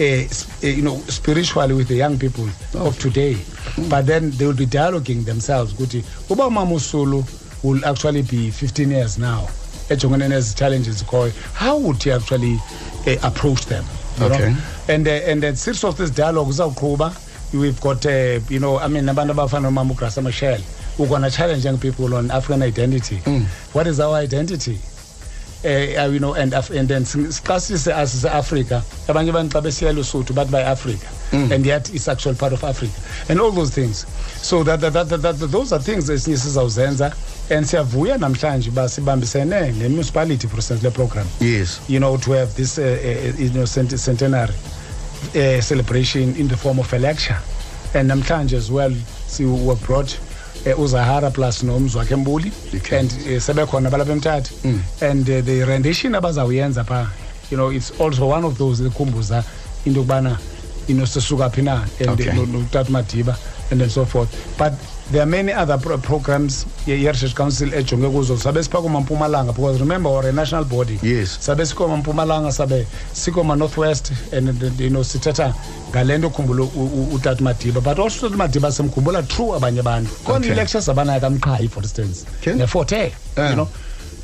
uh, 0.00 0.66
you 0.66 0.82
know 0.82 0.98
spiritually 1.08 1.74
with 1.74 1.88
the 1.88 1.96
young 1.96 2.18
people 2.18 2.48
of 2.74 2.98
today. 2.98 3.36
But 3.88 4.06
then 4.06 4.30
they 4.32 4.46
will 4.46 4.56
be 4.56 4.66
dialoguing 4.66 5.24
themselves 5.24 5.72
ukuthi 5.72 6.04
uba 6.30 6.46
umama 6.46 6.74
usulu 6.74 7.24
will 7.62 7.84
actually 7.84 8.22
be 8.22 8.50
15 8.50 8.90
years 8.90 9.18
now 9.18 9.48
ejongene 9.88 10.28
nezi 10.28 10.54
challenges 10.54 10.96
zikhoyo 10.98 11.32
how 11.54 11.76
would 11.78 12.02
he 12.02 12.12
actually 12.12 12.54
uh, 13.06 13.16
approach 13.26 13.66
them 13.66 13.84
you 14.20 14.26
Okay. 14.26 14.38
know? 14.50 14.56
and 14.88 15.08
uh, 15.08 15.30
and 15.30 15.42
then 15.42 15.56
series 15.56 15.84
of 15.84 15.96
this 15.96 16.10
dialogue 16.10 16.48
uzawuqhuba. 16.48 17.12
We've 17.54 17.80
got 17.80 18.06
uh, 18.06 18.40
you 18.48 18.60
know 18.60 18.78
i 18.78 18.88
mean 18.88 19.04
abantu 19.08 19.32
abafana 19.32 19.68
nomama 19.70 19.92
ugrasa 19.94 20.22
mashel 20.22 20.60
we're 20.98 21.08
going 21.08 21.22
to 21.22 21.30
challenge 21.30 21.64
young 21.64 21.78
people 21.78 22.14
on 22.14 22.30
african 22.30 22.62
identity. 22.62 23.16
What 23.72 23.86
is 23.86 24.00
our 24.00 24.14
identity? 24.16 24.78
uh, 24.78 24.91
you 25.64 26.18
know 26.18 26.34
and 26.34 26.52
Af- 26.54 26.70
and 26.70 26.88
then 26.88 27.04
siqasise 27.04 27.92
asise-afrika 27.92 28.82
abanye 29.08 29.30
abantu 29.30 29.52
xa 29.52 29.60
besiya 29.62 29.92
lusuthu 29.92 30.32
bathi 30.34 30.50
bayi-africa 30.50 31.06
and 31.32 31.64
yet 31.64 31.88
it's 31.94 32.08
actual 32.08 32.34
part 32.34 32.52
of 32.52 32.62
africa. 32.62 32.92
And 33.30 33.40
all 33.40 33.50
those 33.52 33.70
things. 33.74 34.04
So 34.42 34.62
that, 34.64 34.80
that, 34.80 34.92
that, 34.92 35.08
that, 35.08 35.22
that, 35.22 35.50
those 35.50 35.72
are 35.72 35.78
things 35.80 36.10
esinye 36.10 36.36
sizawuzenza 36.36 37.14
and 37.50 37.64
siyavuya 37.66 38.18
namhlanje 38.18 38.68
uba 38.68 38.88
sibambisene 38.88 39.72
ne-municipality 39.78 40.46
for 40.46 40.56
instance 40.56 40.82
le 40.82 40.90
program. 40.90 41.26
Yes. 41.40 41.80
You 41.88 42.00
know, 42.00 42.16
to 42.18 42.32
have 42.32 42.54
this, 42.54 42.78
uh, 42.78 42.82
uh, 42.82 43.36
you 43.38 43.50
know, 43.50 43.64
centenary 43.64 44.52
uh, 45.34 45.60
celebration 45.62 46.36
in 46.36 46.48
the 46.48 46.56
form 46.56 46.78
of 46.78 46.92
a 46.92 46.98
lecture. 46.98 47.38
And 47.94 48.10
namhlanje 48.10 48.52
as 48.52 48.70
well, 48.70 48.92
see, 49.26 49.46
we 49.46 49.64
were 49.64 49.76
brought 49.76 50.18
uh, 50.66 50.80
uzahara 50.80 51.30
plus 51.30 51.62
nomzwakhe 51.62 52.16
mbuli 52.16 52.52
Okay. 52.76 52.98
and 52.98 53.12
uh, 53.12 53.38
sebekhona 53.42 53.90
balapha 53.90 54.12
emthatha 54.12 54.50
and 55.00 55.28
uh, 55.28 55.40
the 55.44 55.64
rendition 55.64 56.14
abazawuyenza 56.14 56.84
pha 56.84 57.10
you 57.50 57.56
know 57.56 57.72
it's 57.72 58.00
also 58.00 58.28
one 58.28 58.46
of 58.46 58.58
those 58.58 58.84
ekhumbuza 58.86 59.44
into 59.84 60.00
yokubana 60.00 60.38
you 60.88 60.94
know 60.94 61.06
sisuka 61.06 61.50
phi 61.50 61.62
na 61.62 61.82
and 62.00 62.10
Okay. 62.10 62.32
no- 62.32 62.46
notata 62.46 62.90
madiba 62.90 63.36
and 63.70 63.80
then 63.80 63.90
so 63.90 64.04
forth 64.06 64.28
but 64.58 64.72
there 65.12 65.22
are 65.22 65.26
many 65.26 65.52
other 65.52 65.78
pro 65.78 65.98
programs 65.98 66.66
ye-heritage 66.86 67.34
council 67.34 67.68
ejonge 67.74 68.08
kuzo 68.08 68.36
sabe 68.38 68.62
sipha 68.62 68.78
komampumalanga 68.82 69.52
because 69.52 69.78
remember 69.80 70.10
we're 70.10 70.28
a 70.28 70.32
national 70.32 70.64
body 70.64 70.98
Yes. 71.02 71.36
sabe 71.40 71.66
sikoma 71.66 71.96
mpumalanga 71.96 72.52
sabe 72.52 72.86
sikoma 73.12 73.56
northwest 73.56 74.12
and 74.32 74.48
and, 74.48 74.80
you 74.80 74.90
know 74.90 75.02
sithetha 75.04 75.54
ngale 75.90 76.18
nto 76.18 76.26
ukhumbula 76.28 76.62
u- 76.62 76.68
u- 76.84 77.14
utata 77.14 77.42
madiba 77.44 77.80
but 77.80 77.98
also 77.98 78.26
utata 78.26 78.36
madiba 78.38 78.72
simkhumbula 78.72 79.22
true 79.22 79.56
abanye 79.56 79.80
abantu 79.80 80.10
khona 80.24 80.38
Okay. 80.38 80.52
i-lectures 80.52 80.88
abanayo 80.88 81.20
kamqhayi 81.20 81.68
for 81.68 81.82
instance 81.82 82.24
Okay. 82.40 82.54
neforte 82.54 83.12
Ah. 83.36 83.48
you 83.48 83.54
know 83.54 83.68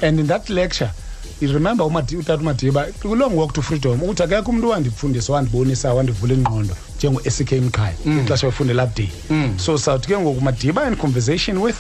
and 0.03 0.20
in 0.20 0.27
that 0.27 0.48
lecture 0.51 0.90
you 0.90 1.08
remember 1.40 1.87
umadi- 1.87 2.16
utata 2.16 2.42
madiba 2.42 2.87
kulong 3.03 3.35
walk 3.37 3.53
to 3.53 3.62
freedom. 3.62 4.03
Uthi 4.03 4.22
akekho 4.22 4.51
umntu 4.51 4.68
wandifundisa 4.68 5.33
wandibonisa 5.33 5.94
wandivula 5.94 6.35
ingqondo 6.35 6.77
njengo-sk 6.98 7.53
mqhayi 7.53 7.94
ixesha 8.24 8.46
befundela 8.46 8.85
upday 8.85 9.09
so 9.57 9.79
sawuthi 9.79 10.09
ke 10.09 10.18
ngoku 10.18 10.40
madiba 10.40 10.87
in 10.88 10.96
conversation 10.96 11.59
with 11.59 11.77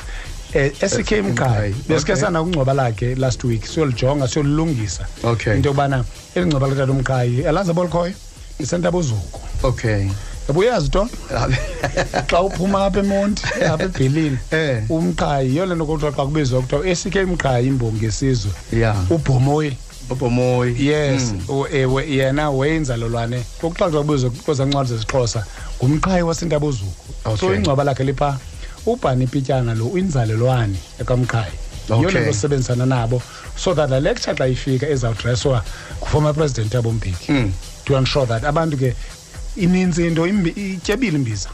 uh, 0.54 0.88
sk 0.88 1.10
mqhayi 1.12 1.22
Mqhayi, 1.22 1.74
besikhe 1.88 2.12
okay. 2.12 2.16
sanakungcwaba 2.24 2.74
lakhe 2.74 3.14
last 3.14 3.44
week 3.44 3.66
siyolijonga 3.66 4.28
siyolilungisa. 4.28 5.06
Okay. 5.24 5.56
into 5.56 5.68
yokubana 5.68 6.04
eli 6.34 6.46
ngcwaba 6.46 6.68
litata 6.68 6.92
umqhayi 6.92 7.44
alazi 7.46 7.70
abolikhoyo 7.70 8.12
isentabuzuko 8.58 9.40
okay. 9.62 10.06
Yabo 10.48 10.60
uyazi 10.60 10.88
to 10.90 11.08
xa 12.30 12.40
uphuma 12.42 12.84
apha 12.86 13.00
emonti 13.00 13.42
apha 13.64 13.84
ebhelini 13.84 14.38
Eh. 14.50 14.82
umqhayi 14.90 15.48
yiyo 15.50 15.66
le 15.66 15.74
nto 15.74 15.86
kuthiwa 15.86 16.12
xa 16.12 16.24
kubizwa 16.24 16.60
kuthiwa 16.62 16.86
esike 16.88 17.24
mqhayi 17.24 17.68
imbongi 17.68 18.04
yesizwe 18.04 18.50
Yeah. 18.72 18.96
ubhomoyi 19.10 19.76
ubomoyi 20.10 20.86
yes 20.86 21.34
u- 21.48 21.66
ewe 21.72 22.10
yena 22.10 22.50
weyinzalelwane 22.50 23.44
kokuqala 23.60 23.92
xa 23.92 23.98
kubizwa 23.98 24.30
kwezaa 24.30 24.64
ncwadi 24.64 24.88
zesixhosa 24.88 25.44
ngumqhayi 25.84 26.22
wasentabuzulu 26.22 26.92
so 27.24 27.30
Okay. 27.46 27.56
ingcwaba 27.56 27.84
lakhe 27.84 28.04
lipha 28.04 28.38
ubhani 28.86 29.26
pityana 29.26 29.74
lo 29.74 29.86
uyinzalelwane 29.86 30.78
ekamqhayi 31.00 31.52
yiyo 31.88 32.00
le 32.00 32.06
Okay. 32.08 32.22
nto 32.22 32.32
sisebenzisana 32.32 32.86
nabo 32.86 33.22
so 33.56 33.74
that 33.74 33.90
la 33.90 34.00
lecture 34.00 34.34
xa 34.36 34.46
ifika 34.48 34.88
ezawudreswa 34.88 35.64
nguformer 36.00 36.34
president 36.34 36.74
yabo 36.74 36.92
mbeki 36.92 37.32
Mm. 37.32 37.52
to 37.84 37.96
ensure 37.98 38.26
that 38.26 38.44
abantu 38.44 38.76
ke 38.76 38.94
ininzi 39.58 40.06
into 40.06 40.26
imbi- 40.26 40.56
ityebile 40.74 41.16
imbiza 41.18 41.48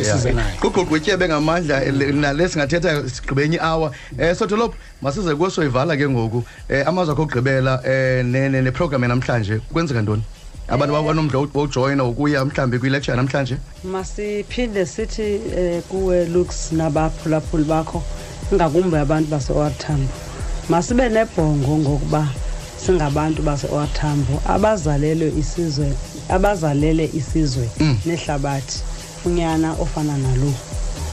esize 0.00 0.32
nayo 0.32 0.56
quququtyebe 0.60 1.28
ngamandla 1.28 1.80
nale 2.12 2.48
singathetha 2.48 3.08
sigqibenye 3.08 3.56
iawa 3.56 3.92
um 4.18 4.34
sotolophu 4.34 4.76
masize 5.02 5.34
kuwo 5.34 5.50
soyivala 5.50 5.96
ke 5.96 6.08
ngoku 6.08 6.36
um 6.36 6.44
amazwi 6.86 7.12
akho 7.12 7.22
okugqibela 7.22 7.80
um 7.84 8.26
neprogram 8.64 9.02
yanamhlanje 9.02 9.60
kwenzeka 9.72 10.02
ntoni? 10.02 10.22
Abantu 10.68 10.92
banomdla 10.94 11.38
wojoyina 11.54 12.04
ukuya 12.04 12.44
mhlawumbi 12.44 12.78
kwilecture 12.78 13.16
namhlanje 13.16 13.56
masiphinde 13.84 14.86
sithi 14.86 15.40
um 15.58 15.82
kuwe 15.82 16.26
looks 16.26 16.72
nabaphulaphuli 16.72 17.64
bakho 17.64 18.02
ingakumbi 18.52 18.96
abantu 18.96 19.30
baseortambo 19.30 20.08
masibe 20.68 21.08
nebhongo 21.08 21.78
ngokuba 21.78 22.28
singabantu 22.86 23.42
base-ortambo 23.42 24.42
abazalelwe 24.46 25.32
isizwe 25.38 25.92
abazalele 26.28 27.10
isizwe 27.14 27.66
nehlabathi 28.06 28.78
unyana 29.26 29.72
ofana 29.72 30.16
nalo 30.18 30.52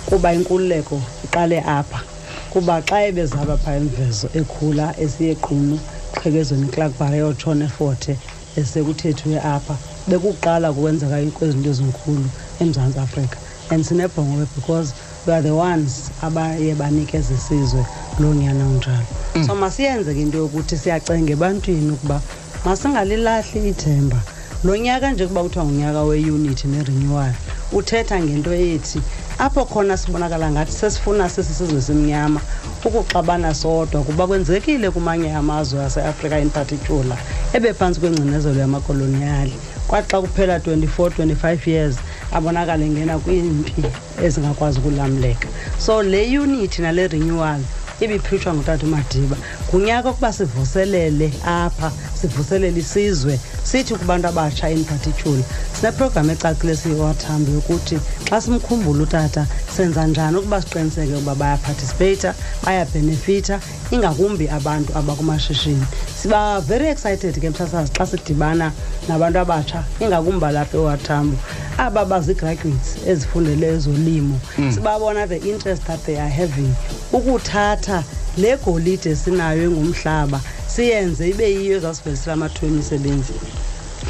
kuba 0.06 0.34
inkululeko 0.34 1.02
iqale 1.26 1.60
apha. 1.60 2.02
Kuba 2.50 2.82
xa 2.82 2.98
ebezalwa 3.10 3.58
phaa 3.58 3.76
emvezo 3.82 4.28
ekhula 4.40 4.94
esiyequnu 5.04 5.80
qhekezweni 6.20 6.68
clark 6.74 6.94
barre 7.00 7.18
yotshona 7.18 7.66
eforte 7.66 8.14
esekuthethwe 8.60 9.40
apha 9.56 9.76
bekuqala 10.08 10.68
kukwenzeka 10.74 11.18
kwezinto 11.38 11.70
ezinkulu 11.70 12.28
emzantsi 12.62 13.00
afrika. 13.00 13.38
And 13.72 13.84
sinebhongo 13.84 14.48
because 14.56 14.94
we 15.26 15.34
are 15.34 15.42
the 15.42 15.56
ones 15.56 16.12
abaye 16.22 16.76
banikeza 16.76 17.34
isizwe 17.34 17.86
loo 18.20 18.34
nyana 18.34 18.66
unjalo 18.66 19.06
so 19.48 19.56
masiyenze 19.56 20.14
ke 20.14 20.22
into 20.22 20.38
yokuthi 20.38 20.78
siyacenga 20.78 21.34
ebantwini 21.34 21.92
ukuba 21.92 22.22
masingalilahli 22.66 23.70
ithemba 23.70 24.20
lo 24.64 24.78
nyaka 24.78 25.12
nje 25.12 25.28
kuba 25.28 25.44
kuthiwa 25.44 25.66
ngunyaka 25.66 26.04
weunity 26.04 26.68
nerenewal 26.68 27.34
uthetha 27.72 28.22
ngento 28.22 28.54
ethi 28.54 29.02
apho 29.40 29.66
khona 29.66 29.98
sibonakala 29.98 30.52
ngathi 30.52 30.72
sesifuna 30.72 31.30
sisisizwe 31.30 31.82
simnyama 31.82 32.42
ukuxabana 32.86 33.54
sodwa 33.54 34.04
kuba 34.04 34.28
kwenzekile 34.28 34.92
kumanye 34.92 35.34
amazwe 35.34 35.86
aseafrika 35.86 36.40
in 36.40 36.50
particular 36.50 37.18
ebephantsi 37.54 38.00
kwengcinezelo 38.00 38.60
yamakoloniyali 38.60 39.54
kwathi 39.88 40.10
xa 40.12 40.22
kuphela 40.22 40.58
24 40.58 41.08
25 41.08 41.70
years 41.70 41.96
abonakale 42.32 42.90
ngena 42.90 43.20
kwiimpi 43.20 43.84
ezingakwazi 44.24 44.80
ukulamleka. 44.80 45.48
So 45.78 46.04
le 46.04 46.40
unity 46.40 46.82
nale 46.82 47.08
renewal 47.08 47.62
ibiphithwa 48.04 48.54
ngutata 48.54 48.86
umadiba. 48.86 49.38
Ngunyaka 49.70 50.10
ukuba 50.10 50.34
sivuselele 50.34 51.34
apha 51.46 51.92
sivuselele 52.22 52.80
isizwe 52.80 53.40
sithi 53.64 53.96
kubantu 53.96 54.28
abatsha 54.28 54.70
in 54.70 54.84
particular. 54.84 55.44
Sineprogram 55.74 56.30
ecacile 56.30 56.76
siyiwathambo 56.76 57.52
yokuthi 57.52 58.00
xa 58.30 58.42
simkhumbula 58.42 59.04
utata 59.04 59.48
senza 59.76 60.08
njani 60.08 60.38
ukuba 60.38 60.62
siqiniseke 60.62 61.14
ukuba 61.14 61.36
bayaparticipata 61.36 62.34
bayabhenefitha 62.66 63.60
ingakumbi 63.92 64.50
abantu 64.50 64.98
abakumashishini. 64.98 65.86
Siba 66.22 66.62
very 66.62 66.88
excited 66.88 67.40
ke 67.40 67.50
msasazi 67.50 67.92
xa 67.92 68.06
sidibana 68.08 68.72
nabantu 69.08 69.40
abatsha 69.40 69.84
ingakumbi 70.00 70.46
alapha 70.46 70.78
ewathambo 70.78 71.38
aba 71.78 72.06
bazigraduates 72.06 72.98
ezifundele 73.08 73.68
ezolimo 73.68 74.40
sibabona 74.74 75.28
the 75.28 75.38
interest 75.38 75.84
that 75.84 76.00
they 76.06 76.18
are 76.20 76.30
having. 76.30 76.74
Ukuthatha 77.12 78.04
le 78.38 78.58
golide 78.58 79.10
esinayo 79.10 79.64
engumhlaba 79.64 80.42
siyenze 80.68 81.30
ibe 81.30 81.52
yiyo 81.56 81.78
ezasivelisela 81.78 82.34
amathuba 82.34 82.68
emisebenzi 82.68 83.34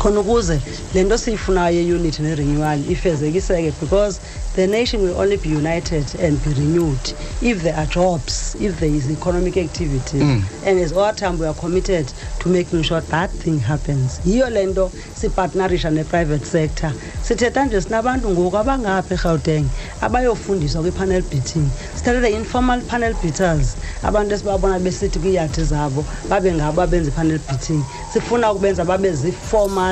khona 0.04 0.20
ukuze 0.20 0.60
le 0.94 1.04
nto 1.04 1.18
siyifunayo 1.18 1.82
yeunity 1.82 2.22
nerenewal 2.22 2.80
ifezekiseke 2.92 3.72
because 3.80 4.20
the 4.56 4.68
nation 4.68 5.02
will 5.02 5.18
only 5.18 5.38
be 5.38 5.50
united 5.50 6.06
and 6.20 6.38
be 6.44 6.54
renewed 6.54 7.14
if 7.42 7.64
there 7.64 7.76
are 7.76 7.88
jobs 7.88 8.56
if 8.60 8.80
there 8.80 8.90
is 8.90 9.10
economic 9.10 9.58
activity. 9.58 10.20
Mm. 10.20 10.44
and 10.66 10.80
as 10.80 10.92
owatambo 10.92 11.40
we 11.40 11.48
are 11.48 11.54
committed 11.56 12.06
to 12.40 12.50
making 12.50 12.84
sure 12.84 13.02
that 13.02 13.30
thing 13.32 13.58
happens. 13.60 14.20
Yiyo 14.26 14.50
le 14.52 14.66
nto 14.66 14.92
sipartnerisha 15.16 15.92
ne-private 15.92 16.46
sector. 16.46 16.92
Sithetha 17.24 17.66
nje 17.66 17.82
sinabantu 17.82 18.30
ngoku 18.30 18.58
abangapha 18.58 19.16
erhawuteng 19.16 19.66
abayofundiswa 20.02 20.82
kwi-panel 20.82 21.22
beating. 21.22 21.70
Sithathe 21.96 22.22
the 22.22 22.36
informal 22.36 22.82
panel 22.82 23.14
beaters 23.24 23.76
abantu 24.04 24.36
esibabona 24.36 24.80
besithi 24.80 25.20
kwiiyadi 25.20 25.64
zabo 25.64 26.06
babe 26.30 26.54
ngabo 26.54 26.82
abenza 26.82 27.12
i-panel 27.12 27.40
beating. 27.50 27.84
Sifuna 28.14 28.52
ukubenza 28.52 28.86
babe 28.86 29.12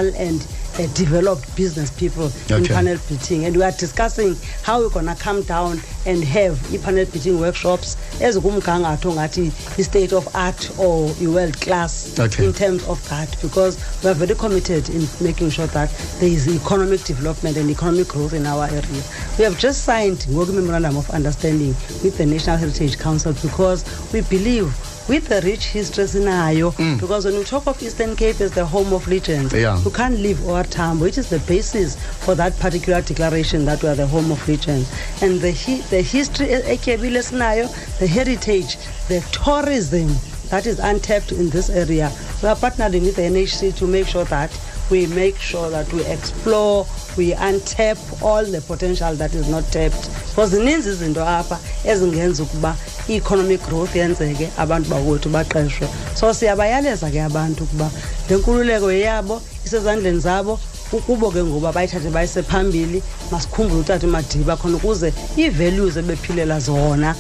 and 0.10 0.46
uh, 0.80 0.88
developed 0.94 1.54
business 1.56 1.92
people 1.92 2.32
in 2.50 2.56
Okay. 2.64 2.74
panel 2.74 2.98
beating 3.10 3.46
and 3.46 3.56
we 3.58 3.64
are 3.64 3.72
discussing 3.72 4.36
how 4.64 4.80
we're 4.80 4.90
going 4.90 5.06
to 5.06 5.16
come 5.16 5.42
down 5.44 5.80
and 6.06 6.24
have 6.24 6.56
i-panel 6.74 7.06
beating 7.06 7.40
workshops 7.40 7.98
ezikumgangatho 8.20 9.12
ngathi 9.14 9.52
i-state 9.80 10.14
of 10.14 10.28
art 10.36 10.72
or 10.80 11.10
i-world 11.22 11.60
class 11.62 12.18
Okay. 12.20 12.46
in 12.46 12.54
terms 12.54 12.84
of 12.88 12.98
that 13.10 13.30
because 13.42 13.78
we 14.04 14.10
are 14.10 14.14
very 14.16 14.36
committed 14.36 14.90
in 14.90 15.08
making 15.22 15.50
sure 15.50 15.68
that 15.68 15.90
there 16.20 16.30
is 16.30 16.48
economic 16.48 17.04
development 17.04 17.58
and 17.58 17.70
economic 17.70 18.08
growth 18.08 18.34
in 18.34 18.46
our 18.46 18.66
area. 18.66 19.04
We 19.38 19.44
have 19.44 19.58
just 19.60 19.84
signed 19.84 20.20
Ngogi 20.30 20.54
Memorandum 20.54 20.98
of 20.98 21.10
Understanding 21.10 21.76
with 22.04 22.18
the 22.18 22.26
National 22.26 22.58
Heritage 22.58 22.98
Council 22.98 23.34
because 23.42 23.84
we 24.14 24.22
believe 24.22 24.74
with 25.12 25.28
the 25.28 25.42
rich 25.42 25.66
history 25.66 26.08
scenario, 26.08 26.72
mm. 26.72 26.98
because 26.98 27.26
when 27.26 27.36
we 27.36 27.44
talk 27.44 27.68
of 27.68 27.84
Eastern 27.84 28.16
Cape 28.16 28.40
as 28.40 28.52
the 28.54 28.66
home 28.66 28.94
of 28.94 29.06
legends, 29.10 29.52
Yeah. 29.54 29.78
you 29.84 29.92
can't 29.92 30.18
leave 30.18 30.38
Oatambo, 30.38 31.02
which 31.02 31.18
is 31.18 31.30
the 31.30 31.40
basis 31.40 31.98
for 32.24 32.34
that 32.36 32.58
particular 32.60 33.02
declaration 33.02 33.66
that 33.66 33.84
we 33.84 33.90
are 33.90 33.96
the 33.96 34.08
home 34.08 34.32
of 34.32 34.48
legends. 34.48 34.90
And 35.22 35.42
the, 35.42 35.52
hi- 35.52 35.82
the 35.90 36.02
history, 36.02 36.50
eh, 36.52 36.62
eh, 36.64 36.78
ekebile 36.78 37.22
scenario, 37.22 37.68
the 38.00 38.08
heritage, 38.08 38.78
the 39.10 39.20
tourism 39.34 40.08
that 40.52 40.68
is 40.68 40.80
untapped 40.80 41.32
in 41.32 41.50
this 41.50 41.70
area. 41.70 42.12
We 42.44 42.50
are 42.50 42.56
partnering 42.56 43.04
with 43.04 43.16
the 43.16 43.24
NHC 43.24 43.76
to 43.78 43.88
make 43.88 44.06
sure 44.06 44.26
that 44.26 44.52
we 44.92 45.08
make 45.08 45.38
sure 45.38 45.70
that 45.70 45.92
we 45.94 46.06
explore, 46.06 46.86
we 47.18 47.32
untap 47.32 47.98
all 48.22 48.44
the 48.44 48.60
potential 48.62 49.14
that 49.16 49.34
is 49.34 49.48
not 49.50 49.64
tapped. 49.72 50.10
Because 50.30 50.52
zininzi 50.52 50.90
izinto 50.90 51.26
apha 51.26 51.58
ezingenza 51.86 52.44
ukuba 52.44 52.76
i-economic 53.08 53.62
growth 53.68 53.96
yenzeke 53.96 54.50
abantu 54.58 54.90
bakwethu 54.90 55.30
baqeshwe. 55.30 55.88
So 56.16 56.34
siyabayaleza 56.34 57.10
ke 57.12 57.22
abantu 57.22 57.64
ukuba 57.64 57.90
le 58.30 58.38
nkululeko 58.38 58.92
yeyabo 58.92 59.42
isezandleni 59.66 60.20
zabo 60.20 60.60
ukubo 60.92 61.32
ke 61.32 61.44
ngoba 61.44 61.72
bayithathe 61.72 62.10
bayise 62.10 62.44
phambili 62.44 63.04
masikhumbule 63.32 63.82
utata 63.82 64.08
umadiba 64.08 64.58
khona 64.58 64.78
ukuze 64.78 65.14
ii-values 65.38 65.98
ebephilela 65.98 66.60
zona 66.60 67.16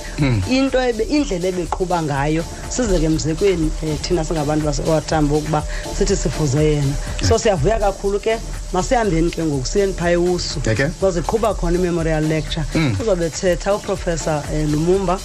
into 0.49 0.81
ebe 0.81 1.03
indlela 1.03 1.47
ebeqhuba 1.47 2.01
ngayo. 2.03 2.43
Size 2.69 2.99
ke 2.99 3.09
mzekweni 3.09 3.71
um 3.83 3.97
thina 3.97 4.23
singabantu 4.25 4.65
basewatambo 4.65 5.37
ukuba 5.37 5.63
sithi 5.97 6.15
sifuze 6.15 6.63
yena. 6.63 6.93
So 7.27 7.37
siyavuya 7.37 7.79
kakhulu 7.79 8.19
ke 8.19 8.37
masihambeni 8.73 9.31
ke 9.31 9.43
ngoku 9.43 9.65
siyeni 9.65 9.93
phaa 9.93 10.09
ewusu 10.09 10.59
Okay. 10.71 10.87
because 10.87 11.19
iqhuba 11.19 11.53
khona 11.53 11.77
i-memorial 11.77 12.23
lecture. 12.23 12.65
Uzobe 12.99 13.29
thetha 13.29 13.75
uprofessor 13.75 14.43
um 14.53 14.71
lumumba 14.71 15.19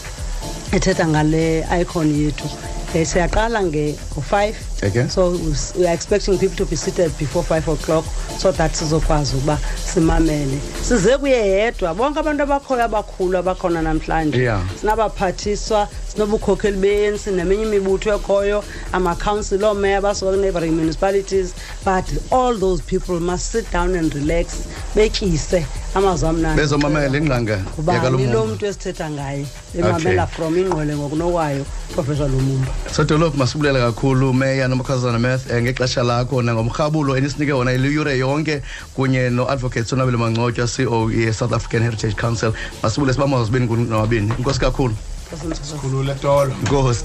ethetha 0.73 1.07
ngale 1.07 1.67
icon 1.81 2.15
yethu. 2.23 2.49
Um 2.95 3.05
siyaqala 3.05 3.63
ngo-five 3.63 4.57
Okay. 4.83 5.09
so 5.09 5.31
we 5.79 5.87
are 5.87 5.95
expecting 5.95 6.39
people 6.39 6.55
to 6.57 6.67
be 6.67 6.77
seated 6.77 7.11
before 7.19 7.43
five 7.43 7.67
o'clock 7.67 8.05
so 8.39 8.53
that 8.53 8.73
sizokwazi 8.73 9.37
ukuba 9.37 9.59
simamele. 9.85 10.59
Size 10.83 11.19
kuye 11.19 11.49
yedwa. 11.49 11.95
Bonke 11.95 12.19
abantu 12.21 12.43
abakhoyo 12.43 12.85
abakhulu 12.85 13.39
abakhona 13.39 13.83
namhlanje. 13.83 14.39
Yeah. 14.43 14.61
sinabaphathiswa 14.81 15.89
sinobukhokheli 16.13 16.77
beyensi 16.77 17.31
neminye 17.31 17.63
imibutho 17.63 18.15
ekhoyo 18.15 18.65
ama-council 18.93 19.65
oomeya 19.65 20.01
basuka 20.01 20.33
kwi-neighboring 20.33 20.73
municipalities. 20.77 21.55
But 21.85 22.05
all 22.31 22.55
those 22.55 22.83
people 22.83 23.19
must 23.19 23.51
sit 23.53 23.71
down 23.73 23.95
and 23.95 24.15
relax 24.15 24.69
betyise 24.97 25.67
amazwi 25.95 26.29
amnandi. 26.29 26.61
Bezomamela 26.61 27.19
ingqanga 27.19 27.61
lo 28.11 28.47
mntu 28.47 28.67
esithetha 28.67 29.11
ngaye. 29.11 29.47
Emamela 29.79 30.27
from 30.27 30.57
ingqwele 30.57 30.97
ngokunokwayo 30.97 31.65
professor 31.95 32.29
lumumba 32.29 32.73
sodolophu 32.93 33.37
masibulele 33.37 33.79
kakhulu 33.79 34.33
meya 34.33 34.69
nomakhazana 34.69 35.19
math 35.19 35.51
um 35.51 35.63
ngexesha 35.63 36.03
lakho 36.03 36.43
nangomrhabulo 36.43 37.17
enisinike 37.17 37.53
wona 37.53 37.73
iliyure 37.73 38.19
yonke 38.19 38.63
kunye 38.95 39.31
no-advocate 39.31 39.85
sonwabile 39.85 40.17
mangcotywa 40.17 40.67
ceo 40.67 41.11
ye-south 41.11 41.53
african 41.53 41.83
heritage 41.83 42.15
council. 42.15 42.53
Masibule 42.83 43.13
sibamazibini 43.13 43.69
kunowabini 43.69 44.33
inkosi 44.39 44.61
kakhulu. 44.61 44.95
Khulule 45.81 46.15
tolo. 46.15 46.53
Nkosi 46.65 47.05